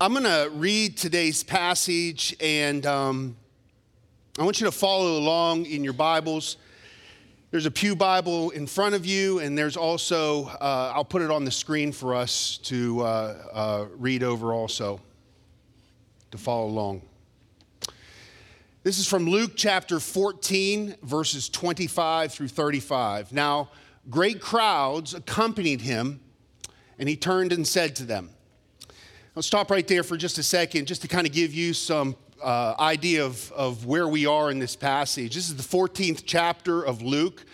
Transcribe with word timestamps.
I'm 0.00 0.12
going 0.12 0.24
to 0.24 0.50
read 0.54 0.96
today's 0.96 1.42
passage, 1.42 2.36
and 2.40 2.84
um, 2.84 3.36
I 4.38 4.42
want 4.42 4.60
you 4.60 4.66
to 4.66 4.72
follow 4.72 5.18
along 5.18 5.66
in 5.66 5.82
your 5.82 5.92
Bibles. 5.92 6.56
There's 7.50 7.66
a 7.66 7.70
Pew 7.70 7.96
Bible 7.96 8.50
in 8.50 8.66
front 8.66 8.94
of 8.94 9.06
you, 9.06 9.38
and 9.38 9.56
there's 9.56 9.76
also, 9.76 10.46
uh, 10.46 10.92
I'll 10.94 11.04
put 11.04 11.22
it 11.22 11.30
on 11.30 11.44
the 11.44 11.50
screen 11.50 11.92
for 11.92 12.14
us 12.14 12.58
to 12.64 13.00
uh, 13.00 13.04
uh, 13.52 13.86
read 13.96 14.22
over 14.22 14.52
also, 14.52 15.00
to 16.32 16.38
follow 16.38 16.66
along. 16.66 17.02
This 18.82 18.98
is 18.98 19.06
from 19.06 19.26
Luke 19.26 19.52
chapter 19.56 20.00
14, 20.00 20.96
verses 21.02 21.48
25 21.48 22.32
through 22.32 22.48
35. 22.48 23.32
Now, 23.32 23.70
great 24.10 24.40
crowds 24.40 25.14
accompanied 25.14 25.80
him, 25.80 26.20
and 26.98 27.08
he 27.08 27.16
turned 27.16 27.52
and 27.52 27.66
said 27.66 27.96
to 27.96 28.04
them, 28.04 28.30
I'll 29.38 29.42
stop 29.42 29.70
right 29.70 29.86
there 29.86 30.02
for 30.02 30.16
just 30.16 30.36
a 30.38 30.42
second, 30.42 30.86
just 30.86 31.02
to 31.02 31.06
kind 31.06 31.24
of 31.24 31.32
give 31.32 31.54
you 31.54 31.72
some 31.72 32.16
uh, 32.42 32.74
idea 32.80 33.24
of, 33.24 33.52
of 33.52 33.86
where 33.86 34.08
we 34.08 34.26
are 34.26 34.50
in 34.50 34.58
this 34.58 34.74
passage. 34.74 35.36
This 35.36 35.48
is 35.48 35.54
the 35.54 35.62
14th 35.62 36.24
chapter 36.26 36.82
of 36.82 37.02
Luke. 37.02 37.44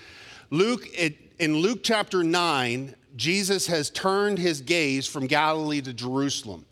Luke, 0.48 0.88
it, 0.98 1.14
in 1.38 1.58
Luke 1.58 1.80
chapter 1.82 2.24
9, 2.24 2.94
Jesus 3.16 3.66
has 3.66 3.90
turned 3.90 4.38
his 4.38 4.62
gaze 4.62 5.06
from 5.06 5.26
Galilee 5.26 5.82
to 5.82 5.92
Jerusalem. 5.92 6.64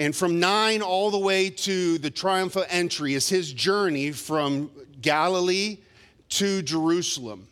And 0.00 0.16
from 0.16 0.40
9 0.40 0.82
all 0.82 1.12
the 1.12 1.18
way 1.20 1.48
to 1.50 1.98
the 1.98 2.10
triumphal 2.10 2.64
entry 2.68 3.14
is 3.14 3.28
his 3.28 3.52
journey 3.52 4.10
from 4.10 4.72
Galilee 5.00 5.78
to 6.30 6.60
Jerusalem. 6.62 7.46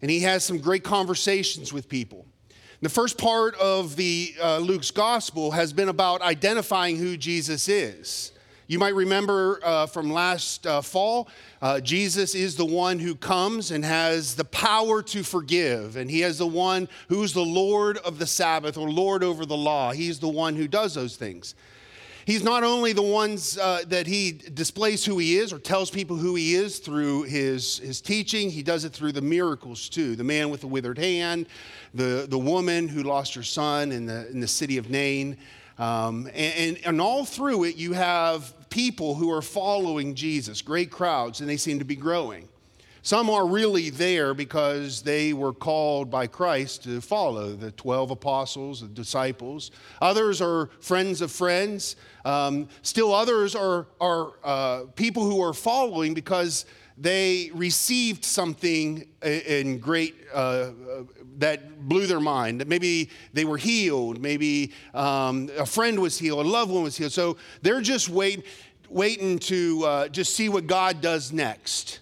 And 0.00 0.10
he 0.10 0.20
has 0.20 0.46
some 0.46 0.56
great 0.56 0.82
conversations 0.82 1.74
with 1.74 1.90
people. 1.90 2.24
The 2.80 2.88
first 2.88 3.18
part 3.18 3.56
of 3.56 3.96
the 3.96 4.32
uh, 4.40 4.58
Luke's 4.58 4.92
gospel 4.92 5.50
has 5.50 5.72
been 5.72 5.88
about 5.88 6.22
identifying 6.22 6.96
who 6.96 7.16
Jesus 7.16 7.68
is. 7.68 8.30
You 8.68 8.78
might 8.78 8.94
remember 8.94 9.58
uh, 9.64 9.86
from 9.86 10.12
last 10.12 10.64
uh, 10.64 10.80
fall, 10.80 11.26
uh, 11.60 11.80
Jesus 11.80 12.36
is 12.36 12.54
the 12.54 12.64
one 12.64 13.00
who 13.00 13.16
comes 13.16 13.72
and 13.72 13.84
has 13.84 14.36
the 14.36 14.44
power 14.44 15.02
to 15.02 15.24
forgive, 15.24 15.96
and 15.96 16.08
he 16.08 16.22
is 16.22 16.38
the 16.38 16.46
one 16.46 16.88
who's 17.08 17.32
the 17.32 17.44
Lord 17.44 17.98
of 17.98 18.20
the 18.20 18.26
Sabbath 18.28 18.76
or 18.76 18.88
Lord 18.88 19.24
over 19.24 19.44
the 19.44 19.56
law. 19.56 19.90
He's 19.90 20.20
the 20.20 20.28
one 20.28 20.54
who 20.54 20.68
does 20.68 20.94
those 20.94 21.16
things. 21.16 21.56
He's 22.28 22.44
not 22.44 22.62
only 22.62 22.92
the 22.92 23.00
ones 23.00 23.56
uh, 23.56 23.84
that 23.86 24.06
he 24.06 24.32
displays 24.32 25.02
who 25.02 25.16
he 25.16 25.38
is 25.38 25.50
or 25.50 25.58
tells 25.58 25.90
people 25.90 26.14
who 26.14 26.34
he 26.34 26.56
is 26.56 26.78
through 26.78 27.22
his, 27.22 27.78
his 27.78 28.02
teaching, 28.02 28.50
he 28.50 28.62
does 28.62 28.84
it 28.84 28.92
through 28.92 29.12
the 29.12 29.22
miracles 29.22 29.88
too. 29.88 30.14
The 30.14 30.24
man 30.24 30.50
with 30.50 30.60
the 30.60 30.66
withered 30.66 30.98
hand, 30.98 31.46
the, 31.94 32.26
the 32.28 32.38
woman 32.38 32.86
who 32.86 33.02
lost 33.02 33.32
her 33.32 33.42
son 33.42 33.92
in 33.92 34.04
the, 34.04 34.28
in 34.28 34.40
the 34.40 34.46
city 34.46 34.76
of 34.76 34.90
Nain. 34.90 35.38
Um, 35.78 36.26
and, 36.34 36.76
and, 36.76 36.78
and 36.84 37.00
all 37.00 37.24
through 37.24 37.64
it, 37.64 37.76
you 37.76 37.94
have 37.94 38.52
people 38.68 39.14
who 39.14 39.32
are 39.32 39.40
following 39.40 40.14
Jesus, 40.14 40.60
great 40.60 40.90
crowds, 40.90 41.40
and 41.40 41.48
they 41.48 41.56
seem 41.56 41.78
to 41.78 41.86
be 41.86 41.96
growing. 41.96 42.46
Some 43.08 43.30
are 43.30 43.46
really 43.46 43.88
there 43.88 44.34
because 44.34 45.00
they 45.00 45.32
were 45.32 45.54
called 45.54 46.10
by 46.10 46.26
Christ 46.26 46.82
to 46.82 47.00
follow 47.00 47.54
the 47.54 47.72
12 47.72 48.10
apostles, 48.10 48.82
the 48.82 48.88
disciples. 48.88 49.70
Others 50.02 50.42
are 50.42 50.68
friends 50.80 51.22
of 51.22 51.32
friends. 51.32 51.96
Um, 52.26 52.68
still, 52.82 53.14
others 53.14 53.54
are, 53.54 53.86
are 53.98 54.32
uh, 54.44 54.80
people 54.94 55.22
who 55.22 55.42
are 55.42 55.54
following 55.54 56.12
because 56.12 56.66
they 56.98 57.50
received 57.54 58.26
something 58.26 59.08
in 59.22 59.78
great 59.78 60.14
uh, 60.34 60.72
that 61.38 61.88
blew 61.88 62.06
their 62.06 62.20
mind. 62.20 62.66
Maybe 62.66 63.08
they 63.32 63.46
were 63.46 63.56
healed, 63.56 64.20
maybe 64.20 64.74
um, 64.92 65.48
a 65.56 65.64
friend 65.64 65.98
was 65.98 66.18
healed, 66.18 66.44
a 66.44 66.46
loved 66.46 66.70
one 66.70 66.82
was 66.82 66.98
healed. 66.98 67.12
So 67.12 67.38
they're 67.62 67.80
just 67.80 68.10
waiting, 68.10 68.44
waiting 68.90 69.38
to 69.38 69.84
uh, 69.86 70.08
just 70.08 70.34
see 70.34 70.50
what 70.50 70.66
God 70.66 71.00
does 71.00 71.32
next. 71.32 72.00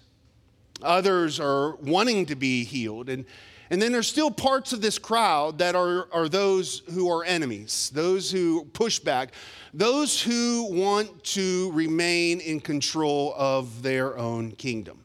Others 0.82 1.40
are 1.40 1.76
wanting 1.76 2.26
to 2.26 2.36
be 2.36 2.64
healed. 2.64 3.08
And, 3.08 3.24
and 3.70 3.80
then 3.80 3.92
there's 3.92 4.08
still 4.08 4.30
parts 4.30 4.72
of 4.72 4.80
this 4.80 4.98
crowd 4.98 5.58
that 5.58 5.74
are, 5.74 6.08
are 6.12 6.28
those 6.28 6.82
who 6.92 7.10
are 7.10 7.24
enemies, 7.24 7.90
those 7.94 8.30
who 8.30 8.64
push 8.72 8.98
back, 8.98 9.32
those 9.74 10.20
who 10.20 10.68
want 10.70 11.24
to 11.24 11.70
remain 11.72 12.40
in 12.40 12.60
control 12.60 13.34
of 13.36 13.82
their 13.82 14.16
own 14.18 14.52
kingdom. 14.52 15.02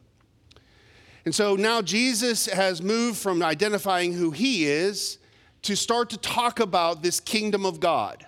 And 1.25 1.33
so 1.33 1.55
now 1.55 1.81
Jesus 1.81 2.47
has 2.47 2.81
moved 2.81 3.17
from 3.17 3.43
identifying 3.43 4.13
who 4.13 4.31
he 4.31 4.65
is 4.65 5.19
to 5.63 5.75
start 5.75 6.09
to 6.09 6.17
talk 6.17 6.59
about 6.59 7.03
this 7.03 7.19
kingdom 7.19 7.65
of 7.65 7.79
God. 7.79 8.25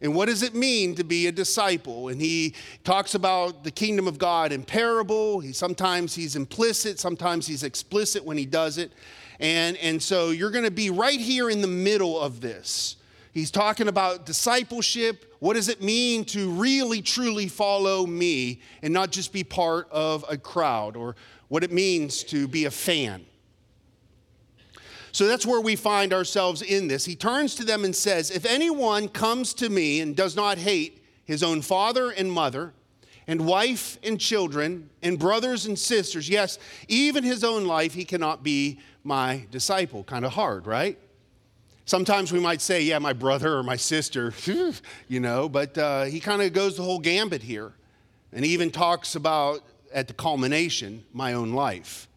And 0.00 0.14
what 0.14 0.26
does 0.26 0.42
it 0.42 0.54
mean 0.54 0.94
to 0.94 1.04
be 1.04 1.26
a 1.26 1.32
disciple? 1.32 2.08
And 2.08 2.20
he 2.20 2.54
talks 2.84 3.14
about 3.14 3.64
the 3.64 3.70
kingdom 3.70 4.06
of 4.06 4.18
God 4.18 4.52
in 4.52 4.62
parable. 4.62 5.40
He 5.40 5.52
sometimes 5.52 6.14
he's 6.14 6.36
implicit, 6.36 7.00
sometimes 7.00 7.46
he's 7.46 7.62
explicit 7.62 8.24
when 8.24 8.38
he 8.38 8.46
does 8.46 8.78
it. 8.78 8.92
And, 9.40 9.76
and 9.78 10.02
so 10.02 10.30
you're 10.30 10.50
going 10.50 10.64
to 10.64 10.70
be 10.70 10.90
right 10.90 11.20
here 11.20 11.50
in 11.50 11.60
the 11.60 11.68
middle 11.68 12.20
of 12.20 12.40
this. 12.40 12.96
He's 13.32 13.50
talking 13.50 13.88
about 13.88 14.26
discipleship. 14.26 15.32
What 15.38 15.54
does 15.54 15.68
it 15.68 15.82
mean 15.82 16.24
to 16.26 16.50
really, 16.50 17.02
truly 17.02 17.46
follow 17.46 18.06
me 18.06 18.60
and 18.82 18.92
not 18.92 19.12
just 19.12 19.32
be 19.32 19.44
part 19.44 19.88
of 19.90 20.24
a 20.28 20.36
crowd 20.36 20.96
or 20.96 21.14
what 21.48 21.62
it 21.62 21.70
means 21.70 22.24
to 22.24 22.48
be 22.48 22.64
a 22.64 22.70
fan? 22.70 23.24
So 25.18 25.26
that's 25.26 25.44
where 25.44 25.60
we 25.60 25.74
find 25.74 26.12
ourselves 26.12 26.62
in 26.62 26.86
this. 26.86 27.04
He 27.04 27.16
turns 27.16 27.56
to 27.56 27.64
them 27.64 27.84
and 27.84 27.96
says, 27.96 28.30
If 28.30 28.46
anyone 28.46 29.08
comes 29.08 29.52
to 29.54 29.68
me 29.68 30.00
and 30.00 30.14
does 30.14 30.36
not 30.36 30.58
hate 30.58 31.04
his 31.24 31.42
own 31.42 31.60
father 31.60 32.10
and 32.10 32.30
mother, 32.30 32.72
and 33.26 33.44
wife 33.44 33.98
and 34.04 34.20
children, 34.20 34.90
and 35.02 35.18
brothers 35.18 35.66
and 35.66 35.76
sisters, 35.76 36.28
yes, 36.28 36.60
even 36.86 37.24
his 37.24 37.42
own 37.42 37.64
life, 37.64 37.94
he 37.94 38.04
cannot 38.04 38.44
be 38.44 38.78
my 39.02 39.44
disciple. 39.50 40.04
Kind 40.04 40.24
of 40.24 40.34
hard, 40.34 40.68
right? 40.68 40.96
Sometimes 41.84 42.30
we 42.30 42.38
might 42.38 42.60
say, 42.60 42.82
yeah, 42.82 43.00
my 43.00 43.12
brother 43.12 43.56
or 43.56 43.64
my 43.64 43.74
sister, 43.74 44.32
you 45.08 45.18
know, 45.18 45.48
but 45.48 45.76
uh, 45.76 46.04
he 46.04 46.20
kind 46.20 46.42
of 46.42 46.52
goes 46.52 46.76
the 46.76 46.84
whole 46.84 47.00
gambit 47.00 47.42
here. 47.42 47.72
And 48.32 48.44
he 48.44 48.52
even 48.52 48.70
talks 48.70 49.16
about, 49.16 49.64
at 49.92 50.06
the 50.06 50.14
culmination, 50.14 51.04
my 51.12 51.32
own 51.32 51.54
life. 51.54 52.08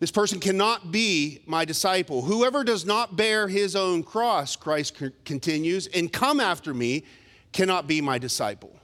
This 0.00 0.10
person 0.10 0.40
cannot 0.40 0.90
be 0.90 1.40
my 1.46 1.64
disciple. 1.64 2.22
Whoever 2.22 2.64
does 2.64 2.84
not 2.84 3.16
bear 3.16 3.48
his 3.48 3.76
own 3.76 4.02
cross, 4.02 4.56
Christ 4.56 5.00
continues, 5.24 5.86
and 5.88 6.12
come 6.12 6.40
after 6.40 6.74
me 6.74 7.04
cannot 7.52 7.86
be 7.86 8.00
my 8.00 8.18
disciple. 8.18 8.74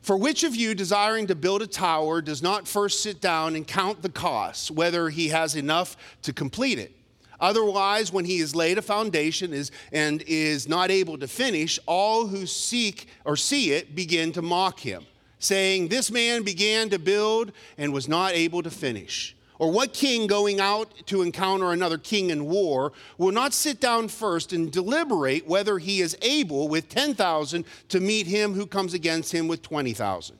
For 0.00 0.16
which 0.16 0.44
of 0.44 0.54
you, 0.54 0.74
desiring 0.76 1.26
to 1.26 1.34
build 1.34 1.62
a 1.62 1.66
tower, 1.66 2.22
does 2.22 2.40
not 2.40 2.68
first 2.68 3.02
sit 3.02 3.20
down 3.20 3.56
and 3.56 3.66
count 3.66 4.02
the 4.02 4.08
costs, 4.08 4.70
whether 4.70 5.08
he 5.08 5.28
has 5.28 5.56
enough 5.56 5.96
to 6.22 6.32
complete 6.32 6.78
it? 6.78 6.92
Otherwise, 7.40 8.12
when 8.12 8.24
he 8.24 8.38
has 8.38 8.54
laid 8.54 8.78
a 8.78 8.82
foundation 8.82 9.52
is, 9.52 9.70
and 9.92 10.22
is 10.26 10.68
not 10.68 10.90
able 10.90 11.18
to 11.18 11.28
finish, 11.28 11.78
all 11.86 12.28
who 12.28 12.46
seek 12.46 13.08
or 13.24 13.36
see 13.36 13.72
it 13.72 13.94
begin 13.94 14.32
to 14.32 14.42
mock 14.42 14.80
him, 14.80 15.04
saying, 15.38 15.88
This 15.88 16.10
man 16.10 16.44
began 16.44 16.88
to 16.90 16.98
build 16.98 17.52
and 17.76 17.92
was 17.92 18.08
not 18.08 18.32
able 18.32 18.62
to 18.62 18.70
finish. 18.70 19.35
Or 19.58 19.70
what 19.70 19.92
king 19.92 20.26
going 20.26 20.60
out 20.60 21.06
to 21.06 21.22
encounter 21.22 21.72
another 21.72 21.98
king 21.98 22.30
in 22.30 22.46
war 22.46 22.92
will 23.16 23.32
not 23.32 23.54
sit 23.54 23.80
down 23.80 24.08
first 24.08 24.52
and 24.52 24.70
deliberate 24.70 25.46
whether 25.46 25.78
he 25.78 26.00
is 26.00 26.16
able 26.20 26.68
with 26.68 26.88
10,000 26.88 27.64
to 27.88 28.00
meet 28.00 28.26
him 28.26 28.54
who 28.54 28.66
comes 28.66 28.92
against 28.92 29.32
him 29.32 29.48
with 29.48 29.62
20,000? 29.62 30.36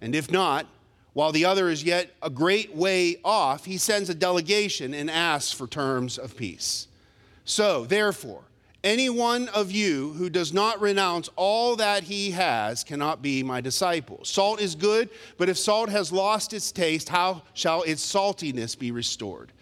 And 0.00 0.14
if 0.14 0.30
not, 0.30 0.66
while 1.14 1.32
the 1.32 1.44
other 1.44 1.68
is 1.68 1.82
yet 1.82 2.10
a 2.22 2.30
great 2.30 2.74
way 2.74 3.16
off, 3.24 3.64
he 3.64 3.78
sends 3.78 4.10
a 4.10 4.14
delegation 4.14 4.94
and 4.94 5.10
asks 5.10 5.52
for 5.52 5.66
terms 5.66 6.18
of 6.18 6.36
peace. 6.36 6.88
So, 7.44 7.84
therefore, 7.84 8.42
any 8.84 9.08
one 9.08 9.48
of 9.48 9.72
you 9.72 10.12
who 10.12 10.28
does 10.28 10.52
not 10.52 10.80
renounce 10.80 11.30
all 11.36 11.74
that 11.76 12.04
he 12.04 12.30
has 12.32 12.84
cannot 12.84 13.22
be 13.22 13.42
my 13.42 13.60
disciple. 13.62 14.22
Salt 14.24 14.60
is 14.60 14.74
good, 14.74 15.08
but 15.38 15.48
if 15.48 15.56
salt 15.56 15.88
has 15.88 16.12
lost 16.12 16.52
its 16.52 16.70
taste, 16.70 17.08
how 17.08 17.42
shall 17.54 17.82
its 17.82 18.04
saltiness 18.04 18.78
be 18.78 18.90
restored? 18.90 19.52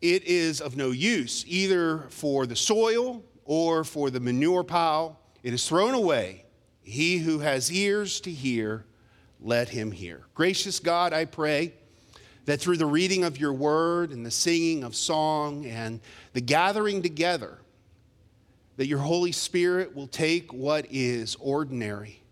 It 0.00 0.24
is 0.24 0.60
of 0.60 0.76
no 0.76 0.90
use, 0.90 1.44
either 1.46 2.06
for 2.08 2.46
the 2.46 2.56
soil 2.56 3.22
or 3.44 3.84
for 3.84 4.10
the 4.10 4.18
manure 4.18 4.64
pile. 4.64 5.20
It 5.42 5.52
is 5.52 5.68
thrown 5.68 5.94
away. 5.94 6.46
He 6.82 7.18
who 7.18 7.40
has 7.40 7.70
ears 7.70 8.20
to 8.22 8.30
hear, 8.30 8.86
let 9.40 9.68
him 9.68 9.92
hear. 9.92 10.22
Gracious 10.34 10.80
God, 10.80 11.12
I 11.12 11.26
pray 11.26 11.74
that 12.46 12.60
through 12.60 12.78
the 12.78 12.86
reading 12.86 13.22
of 13.22 13.38
your 13.38 13.52
word 13.52 14.10
and 14.10 14.24
the 14.24 14.30
singing 14.30 14.82
of 14.82 14.96
song 14.96 15.66
and 15.66 16.00
the 16.32 16.40
gathering 16.40 17.02
together, 17.02 17.58
that 18.76 18.86
your 18.86 18.98
Holy 18.98 19.32
Spirit 19.32 19.94
will 19.94 20.06
take 20.06 20.52
what 20.52 20.86
is 20.90 21.36
ordinary 21.40 22.22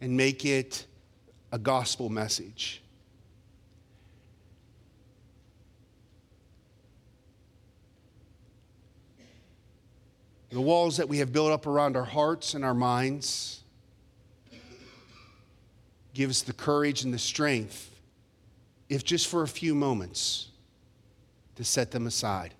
and 0.00 0.16
make 0.16 0.44
it 0.44 0.86
a 1.52 1.58
gospel 1.58 2.08
message. 2.08 2.82
the 10.54 10.60
walls 10.60 10.98
that 10.98 11.08
we 11.08 11.18
have 11.18 11.32
built 11.32 11.50
up 11.50 11.66
around 11.66 11.96
our 11.96 12.04
hearts 12.04 12.54
and 12.54 12.64
our 12.64 12.74
minds. 12.74 13.64
Give 16.14 16.30
us 16.30 16.42
the 16.42 16.52
courage 16.52 17.02
and 17.02 17.12
the 17.12 17.18
strength, 17.18 17.90
if 18.88 19.04
just 19.04 19.26
for 19.26 19.42
a 19.42 19.48
few 19.48 19.74
moments, 19.74 20.50
to 21.56 21.64
set 21.64 21.90
them 21.90 22.06
aside. 22.06 22.54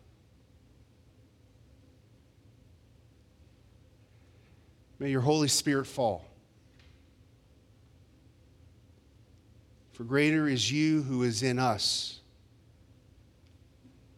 May 4.98 5.10
your 5.10 5.20
Holy 5.20 5.48
Spirit 5.48 5.86
fall. 5.86 6.24
For 9.92 10.04
greater 10.04 10.48
is 10.48 10.70
you 10.70 11.02
who 11.02 11.22
is 11.22 11.42
in 11.42 11.58
us 11.58 12.20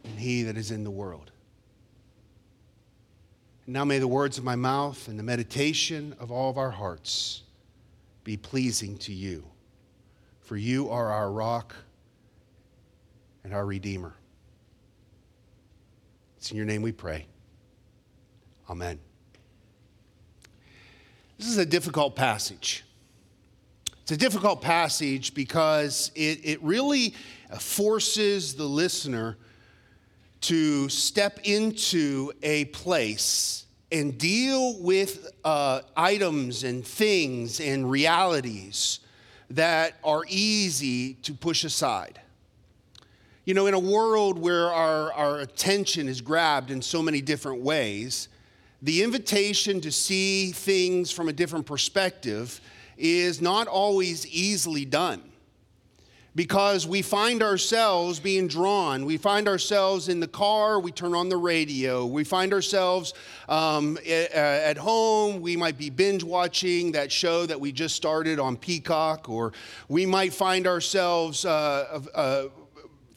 than 0.02 0.16
he 0.16 0.42
that 0.44 0.56
is 0.56 0.70
in 0.70 0.84
the 0.84 0.90
world. 0.90 1.30
And 3.66 3.74
now 3.74 3.84
may 3.84 3.98
the 3.98 4.08
words 4.08 4.38
of 4.38 4.44
my 4.44 4.56
mouth 4.56 5.08
and 5.08 5.18
the 5.18 5.22
meditation 5.22 6.16
of 6.18 6.30
all 6.30 6.50
of 6.50 6.56
our 6.56 6.70
hearts 6.70 7.42
be 8.24 8.36
pleasing 8.36 8.96
to 8.98 9.12
you. 9.12 9.44
For 10.40 10.56
you 10.56 10.88
are 10.90 11.10
our 11.10 11.30
rock 11.30 11.74
and 13.44 13.52
our 13.52 13.66
Redeemer. 13.66 14.14
It's 16.36 16.50
in 16.50 16.56
your 16.56 16.66
name 16.66 16.82
we 16.82 16.92
pray. 16.92 17.26
Amen. 18.70 18.98
This 21.38 21.48
is 21.48 21.58
a 21.58 21.66
difficult 21.66 22.16
passage. 22.16 22.82
It's 24.02 24.12
a 24.12 24.16
difficult 24.16 24.62
passage 24.62 25.34
because 25.34 26.10
it, 26.14 26.40
it 26.44 26.62
really 26.62 27.14
forces 27.58 28.54
the 28.54 28.64
listener 28.64 29.36
to 30.42 30.88
step 30.88 31.40
into 31.44 32.32
a 32.42 32.66
place 32.66 33.66
and 33.92 34.16
deal 34.16 34.80
with 34.80 35.30
uh, 35.44 35.80
items 35.96 36.64
and 36.64 36.86
things 36.86 37.60
and 37.60 37.90
realities 37.90 39.00
that 39.50 39.94
are 40.02 40.22
easy 40.28 41.14
to 41.14 41.34
push 41.34 41.64
aside. 41.64 42.20
You 43.44 43.54
know, 43.54 43.66
in 43.66 43.74
a 43.74 43.78
world 43.78 44.38
where 44.38 44.72
our, 44.72 45.12
our 45.12 45.40
attention 45.40 46.08
is 46.08 46.20
grabbed 46.20 46.70
in 46.70 46.80
so 46.80 47.02
many 47.02 47.20
different 47.20 47.62
ways, 47.62 48.28
the 48.86 49.02
invitation 49.02 49.80
to 49.80 49.90
see 49.90 50.52
things 50.52 51.10
from 51.10 51.28
a 51.28 51.32
different 51.32 51.66
perspective 51.66 52.60
is 52.96 53.42
not 53.42 53.66
always 53.66 54.24
easily 54.28 54.84
done 54.84 55.20
because 56.36 56.86
we 56.86 57.02
find 57.02 57.42
ourselves 57.42 58.20
being 58.20 58.46
drawn. 58.46 59.04
We 59.04 59.16
find 59.16 59.48
ourselves 59.48 60.08
in 60.08 60.20
the 60.20 60.28
car, 60.28 60.78
we 60.78 60.92
turn 60.92 61.16
on 61.16 61.28
the 61.28 61.36
radio. 61.36 62.06
We 62.06 62.22
find 62.22 62.52
ourselves 62.52 63.12
um, 63.48 63.98
at 64.06 64.76
home, 64.76 65.40
we 65.40 65.56
might 65.56 65.78
be 65.78 65.90
binge 65.90 66.22
watching 66.22 66.92
that 66.92 67.10
show 67.10 67.44
that 67.44 67.60
we 67.60 67.72
just 67.72 67.96
started 67.96 68.38
on 68.38 68.56
Peacock, 68.56 69.28
or 69.28 69.52
we 69.88 70.06
might 70.06 70.32
find 70.32 70.64
ourselves. 70.64 71.44
Uh, 71.44 72.02
uh, 72.14 72.44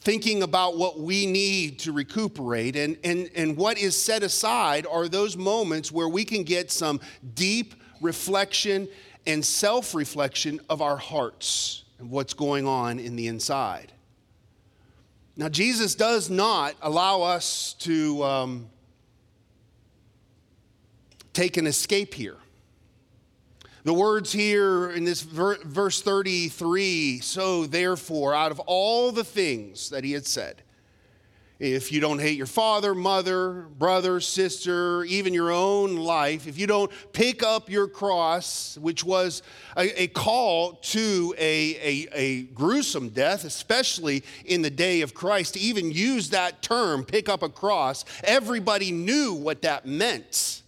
thinking 0.00 0.42
about 0.42 0.76
what 0.76 0.98
we 0.98 1.26
need 1.26 1.78
to 1.80 1.92
recuperate. 1.92 2.76
And, 2.76 2.96
and, 3.04 3.30
and 3.34 3.56
what 3.56 3.78
is 3.78 3.96
set 3.96 4.22
aside 4.22 4.86
are 4.86 5.08
those 5.08 5.36
moments 5.36 5.92
where 5.92 6.08
we 6.08 6.24
can 6.24 6.42
get 6.42 6.70
some 6.70 7.00
deep 7.34 7.74
reflection 8.00 8.88
and 9.26 9.44
self 9.44 9.94
reflection 9.94 10.60
of 10.70 10.80
our 10.80 10.96
hearts 10.96 11.84
and 11.98 12.10
what's 12.10 12.34
going 12.34 12.66
on 12.66 12.98
in 12.98 13.16
the 13.16 13.26
inside. 13.26 13.92
Now, 15.36 15.48
Jesus 15.48 15.94
does 15.94 16.28
not 16.28 16.74
allow 16.82 17.22
us 17.22 17.74
to 17.80 18.22
um, 18.24 18.70
take 21.32 21.56
an 21.56 21.66
escape 21.66 22.14
here. 22.14 22.36
The 23.82 23.94
words 23.94 24.30
here 24.32 24.90
in 24.90 25.04
this 25.04 25.22
ver- 25.22 25.58
verse 25.64 26.02
33 26.02 27.20
so 27.20 27.66
therefore, 27.66 28.34
out 28.34 28.52
of 28.52 28.60
all 28.60 29.10
the 29.10 29.24
things 29.24 29.90
that 29.90 30.04
he 30.04 30.12
had 30.12 30.26
said, 30.26 30.62
if 31.60 31.92
you 31.92 32.00
don't 32.00 32.18
hate 32.18 32.38
your 32.38 32.46
father, 32.46 32.94
mother, 32.94 33.66
brother, 33.78 34.18
sister, 34.20 35.04
even 35.04 35.34
your 35.34 35.50
own 35.50 35.94
life, 35.96 36.46
if 36.46 36.58
you 36.58 36.66
don't 36.66 36.90
pick 37.12 37.42
up 37.42 37.68
your 37.68 37.86
cross, 37.86 38.78
which 38.78 39.04
was 39.04 39.42
a, 39.76 40.04
a 40.04 40.06
call 40.08 40.72
to 40.76 41.34
a, 41.36 41.76
a, 41.76 42.08
a, 42.12 42.42
gruesome 42.54 43.10
death, 43.10 43.44
especially 43.44 44.24
in 44.46 44.62
the 44.62 44.70
day 44.70 45.02
of 45.02 45.12
Christ, 45.12 45.52
to 45.52 45.60
even 45.60 45.90
use 45.90 46.30
that 46.30 46.62
term, 46.62 47.04
pick 47.04 47.28
up 47.28 47.42
a 47.42 47.50
cross, 47.50 48.06
everybody 48.24 48.90
knew 48.90 49.34
what 49.34 49.60
that 49.60 49.84
meant. 49.84 50.62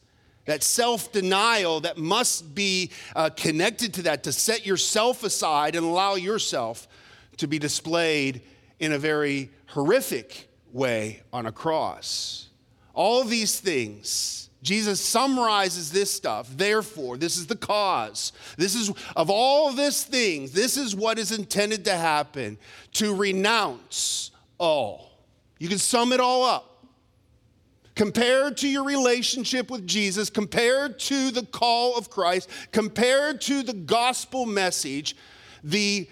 That 0.45 0.63
self 0.63 1.13
denial 1.13 1.81
that 1.81 1.99
must 1.99 2.55
be 2.55 2.91
uh, 3.15 3.31
connected 3.31 3.95
to 3.95 4.03
that, 4.03 4.25
to 4.25 4.33
set 4.33 4.67
yourself 4.67 5.23
aside 5.23 5.77
and 5.77 5.87
allow 5.87 6.17
yourself 6.17 6.89
to 7.37 7.47
be 7.47 7.59
displayed 7.59 8.43
in 8.81 8.93
a 8.93 8.99
very 8.99 9.51
horrific 9.67 10.49
way 10.73 11.23
on 11.33 11.47
a 11.47 11.53
cross. 11.53 12.49
All 12.95 13.25
these 13.25 13.61
things, 13.61 14.51
Jesus 14.63 15.01
summarizes 15.01 15.93
this 15.93 16.13
stuff. 16.13 16.49
Therefore, 16.57 17.17
this 17.17 17.37
is 17.37 17.47
the 17.47 17.57
cause. 17.57 18.33
This 18.57 18.75
is 18.75 18.93
of 19.17 19.31
all 19.31 19.73
these 19.73 20.05
things, 20.05 20.53
this 20.53 20.77
is 20.77 20.95
what 20.95 21.19
is 21.19 21.33
intended 21.33 21.85
to 21.85 21.97
happen 21.97 22.59
to 22.95 23.15
renounce 23.15 24.33
all. 24.59 25.11
You 25.59 25.69
can 25.69 25.79
sum 25.79 26.13
it 26.13 26.21
all 26.21 26.43
up. 26.45 26.72
Compared 27.95 28.57
to 28.59 28.69
your 28.69 28.85
relationship 28.85 29.71
with 29.71 29.87
Jesus, 29.87 30.31
compared 30.31 30.99
to 31.01 31.31
the 31.31 31.45
call 31.45 31.97
of 31.97 32.09
Christ, 32.09 32.49
compared 32.73 33.41
to 33.43 33.63
the 33.63 33.75
gospel 33.75 34.47
message, 34.47 35.15
the 35.63 36.09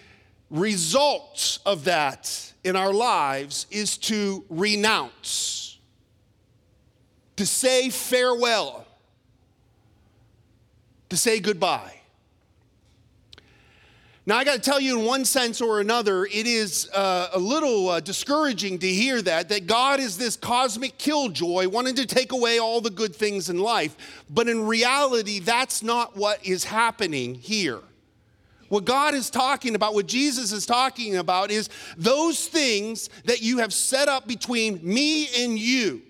results 0.51 1.61
of 1.65 1.85
that 1.85 2.53
in 2.65 2.77
our 2.77 2.93
lives 2.93 3.67
is 3.71 3.97
to 3.97 4.45
renounce, 4.51 5.79
to 7.37 7.47
say 7.47 7.89
farewell, 7.89 8.87
to 11.09 11.17
say 11.17 11.41
goodbye. 11.41 12.00
Now, 14.31 14.39
I 14.39 14.45
got 14.45 14.55
to 14.55 14.61
tell 14.61 14.79
you, 14.79 14.97
in 14.97 15.05
one 15.05 15.25
sense 15.25 15.61
or 15.61 15.81
another, 15.81 16.25
it 16.25 16.47
is 16.47 16.89
uh, 16.95 17.31
a 17.33 17.39
little 17.41 17.89
uh, 17.89 17.99
discouraging 17.99 18.79
to 18.79 18.87
hear 18.87 19.21
that, 19.23 19.49
that 19.49 19.67
God 19.67 19.99
is 19.99 20.17
this 20.17 20.37
cosmic 20.37 20.97
killjoy 20.99 21.67
wanting 21.67 21.97
to 21.97 22.07
take 22.07 22.31
away 22.31 22.61
all 22.61 22.81
the 22.81 22.91
good 22.91 23.13
things 23.13 23.51
in 23.51 23.59
life. 23.59 24.23
But 24.31 24.49
in 24.49 24.69
reality, 24.69 25.41
that's 25.41 25.83
not 25.83 26.17
what 26.17 26.47
is 26.47 26.63
happening 26.63 27.35
here. 27.35 27.81
What 28.69 28.85
God 28.85 29.15
is 29.15 29.31
talking 29.31 29.75
about, 29.75 29.95
what 29.95 30.07
Jesus 30.07 30.53
is 30.53 30.65
talking 30.65 31.17
about, 31.17 31.51
is 31.51 31.69
those 31.97 32.47
things 32.47 33.11
that 33.25 33.43
you 33.43 33.59
have 33.59 33.73
set 33.73 34.07
up 34.07 34.29
between 34.29 34.79
me 34.81 35.27
and 35.43 35.59
you. 35.59 36.03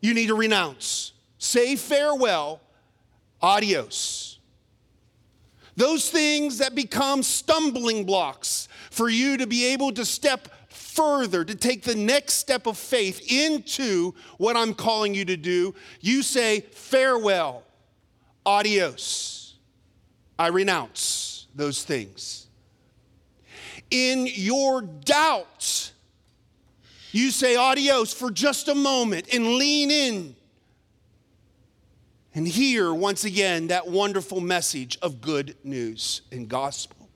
You 0.00 0.12
need 0.12 0.26
to 0.26 0.34
renounce. 0.34 1.12
Say 1.38 1.76
farewell, 1.76 2.60
adios. 3.40 4.31
Those 5.76 6.10
things 6.10 6.58
that 6.58 6.74
become 6.74 7.22
stumbling 7.22 8.04
blocks 8.04 8.68
for 8.90 9.08
you 9.08 9.38
to 9.38 9.46
be 9.46 9.66
able 9.66 9.92
to 9.92 10.04
step 10.04 10.48
further, 10.68 11.44
to 11.44 11.54
take 11.54 11.82
the 11.82 11.94
next 11.94 12.34
step 12.34 12.66
of 12.66 12.76
faith 12.76 13.32
into 13.32 14.14
what 14.36 14.56
I'm 14.56 14.74
calling 14.74 15.14
you 15.14 15.24
to 15.26 15.36
do, 15.36 15.74
you 16.00 16.22
say 16.22 16.60
farewell, 16.60 17.62
adios. 18.44 19.54
I 20.38 20.48
renounce 20.48 21.46
those 21.54 21.84
things. 21.84 22.46
In 23.90 24.26
your 24.26 24.82
doubt, 24.82 25.92
you 27.12 27.30
say 27.30 27.56
adios 27.56 28.12
for 28.12 28.30
just 28.30 28.68
a 28.68 28.74
moment 28.74 29.32
and 29.32 29.54
lean 29.54 29.90
in 29.90 30.34
and 32.34 32.46
hear 32.48 32.92
once 32.94 33.24
again 33.24 33.68
that 33.68 33.86
wonderful 33.86 34.40
message 34.40 34.98
of 35.02 35.20
good 35.20 35.56
news 35.64 36.22
and 36.30 36.48
gospel. 36.48 37.08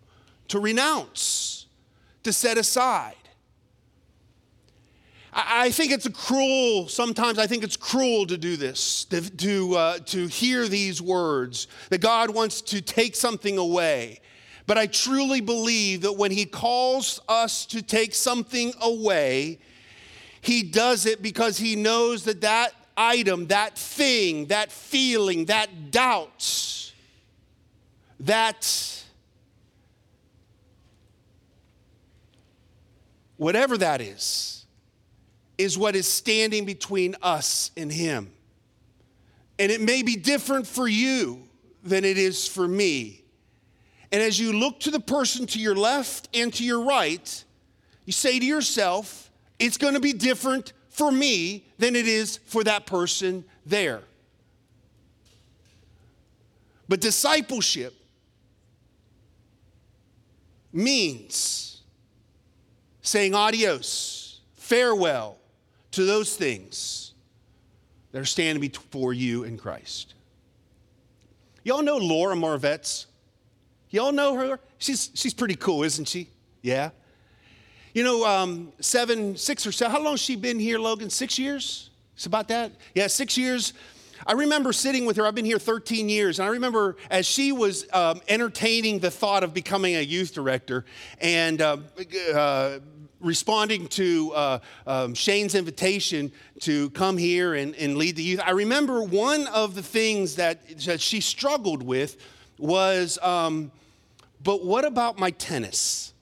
To 0.49 0.61
renounce, 0.61 1.67
to 2.23 2.33
set 2.33 2.59
aside. 2.59 3.15
I 5.33 5.71
think 5.71 5.93
it's 5.93 6.09
cruel, 6.09 6.89
sometimes 6.89 7.39
I 7.39 7.47
think 7.47 7.63
it's 7.63 7.77
cruel 7.77 8.27
to 8.27 8.39
do 8.39 8.57
this, 8.57 9.05
to, 9.07 9.21
to, 9.37 9.77
uh, 9.77 9.99
to 10.07 10.27
hear 10.29 10.67
these 10.67 11.03
words, 11.03 11.69
that 11.91 12.01
God 12.01 12.31
wants 12.31 12.63
to 12.63 12.81
take 12.81 13.15
something 13.15 13.59
away. 13.59 14.21
But 14.67 14.79
I 14.79 14.87
truly 14.87 15.43
believe 15.43 16.03
that 16.03 16.15
when 16.15 16.31
He 16.31 16.47
calls 16.47 17.21
us 17.29 17.67
to 17.67 17.83
take 17.83 18.15
something 18.15 18.73
away, 18.81 19.59
He 20.41 20.63
does 20.63 21.05
it 21.05 21.21
because 21.21 21.59
He 21.59 21.77
knows 21.77 22.25
that 22.25 22.41
that 22.41 22.73
item, 22.97 23.49
that 23.49 23.77
thing, 23.77 24.47
that 24.47 24.73
feeling, 24.73 25.47
that 25.47 25.91
doubt, 25.91 26.93
that 28.21 29.05
whatever 33.37 33.77
that 33.79 34.01
is, 34.01 34.65
is 35.59 35.79
what 35.79 35.97
is 35.97 36.07
standing 36.07 36.65
between 36.65 37.17
us 37.23 37.71
and 37.77 37.91
Him. 37.91 38.31
And 39.59 39.73
it 39.73 39.81
may 39.81 40.03
be 40.03 40.17
different 40.17 40.67
for 40.67 40.87
you 40.87 41.49
than 41.83 42.05
it 42.05 42.19
is 42.19 42.47
for 42.47 42.67
me. 42.67 43.23
And 44.13 44.23
as 44.23 44.39
you 44.39 44.53
look 44.53 44.81
to 44.81 44.91
the 44.91 45.01
person 45.01 45.47
to 45.47 45.59
your 45.59 45.75
left 45.75 46.29
and 46.35 46.53
to 46.55 46.65
your 46.65 46.83
right, 46.83 47.45
you 48.05 48.13
say 48.13 48.39
to 48.39 48.45
yourself, 48.45 49.31
it's 49.59 49.79
going 49.79 49.95
to 49.95 50.01
be 50.01 50.13
different 50.13 50.73
for 50.97 51.13
me 51.13 51.63
than 51.77 51.95
it 51.95 52.09
is 52.09 52.39
for 52.47 52.65
that 52.65 52.87
person 52.87 53.45
there. 53.67 54.01
But 56.89 57.03
discipleship 57.03 57.95
means 60.73 61.83
saying 63.03 63.35
adios, 63.35 64.41
farewell 64.55 65.37
to 65.91 66.07
those 66.07 66.35
things 66.35 67.13
that 68.13 68.21
are 68.21 68.25
standing 68.25 68.63
before 68.63 69.13
you 69.13 69.45
in 69.45 69.59
Christ. 69.59 70.15
Y'all 71.63 71.83
know 71.83 71.99
Laura 71.99 72.35
Marvetts? 72.35 73.05
Y'all 73.91 74.13
know 74.13 74.35
her? 74.35 74.59
She's, 74.79 75.11
she's 75.13 75.35
pretty 75.35 75.57
cool, 75.57 75.83
isn't 75.83 76.09
she? 76.09 76.31
Yeah. 76.63 76.89
You 77.97 78.05
know, 78.05 78.27
um, 78.27 78.75
seven, 78.79 79.39
six 79.39 79.67
or 79.67 79.73
seven, 79.73 79.91
how 79.91 80.03
long 80.03 80.13
has 80.13 80.21
she 80.21 80.37
been 80.37 80.59
here, 80.59 80.79
Logan? 80.79 81.09
Six 81.09 81.39
years? 81.39 81.89
It's 82.15 82.27
about 82.27 82.49
that? 82.49 82.73
Yeah, 82.95 83.07
six 83.07 83.39
years. 83.39 83.73
I 84.27 84.33
remember 84.33 84.75
sitting 84.75 85.07
with 85.07 85.17
her, 85.17 85.27
I've 85.27 85.35
been 85.35 85.47
here 85.47 85.59
13 85.59 86.11
years, 86.11 86.39
and 86.39 86.47
I 86.47 86.51
remember 86.51 86.99
as 87.11 87.25
she 87.25 87.53
was 87.53 87.87
um, 87.95 88.21
entertaining 88.29 88.99
the 88.99 89.11
thought 89.11 89.43
of 89.43 89.55
becoming 89.55 89.97
a 89.97 90.03
youth 90.03 90.35
director 90.35 90.85
and 91.23 91.63
uh, 91.63 91.79
uh, 92.35 92.81
responding 93.19 93.89
to 93.89 94.31
uh, 94.35 94.59
um, 94.87 95.15
Shane's 95.15 95.55
invitation 95.55 96.31
to 96.61 96.91
come 96.91 97.17
here 97.17 97.55
and, 97.55 97.75
and, 97.77 97.97
lead 97.97 98.17
the 98.17 98.23
youth, 98.23 98.41
I 98.45 98.51
remember 98.51 99.03
one 99.05 99.47
of 99.47 99.75
the 99.75 99.83
things 99.83 100.37
that, 100.37 100.81
that 100.81 101.01
she 101.01 101.23
struggled 101.23 101.83
with 101.83 102.19
was, 102.59 103.19
um, 103.23 103.73
but 104.43 104.67
what 104.67 104.85
about 104.85 105.19
my 105.19 105.31
tennis? 105.31 106.13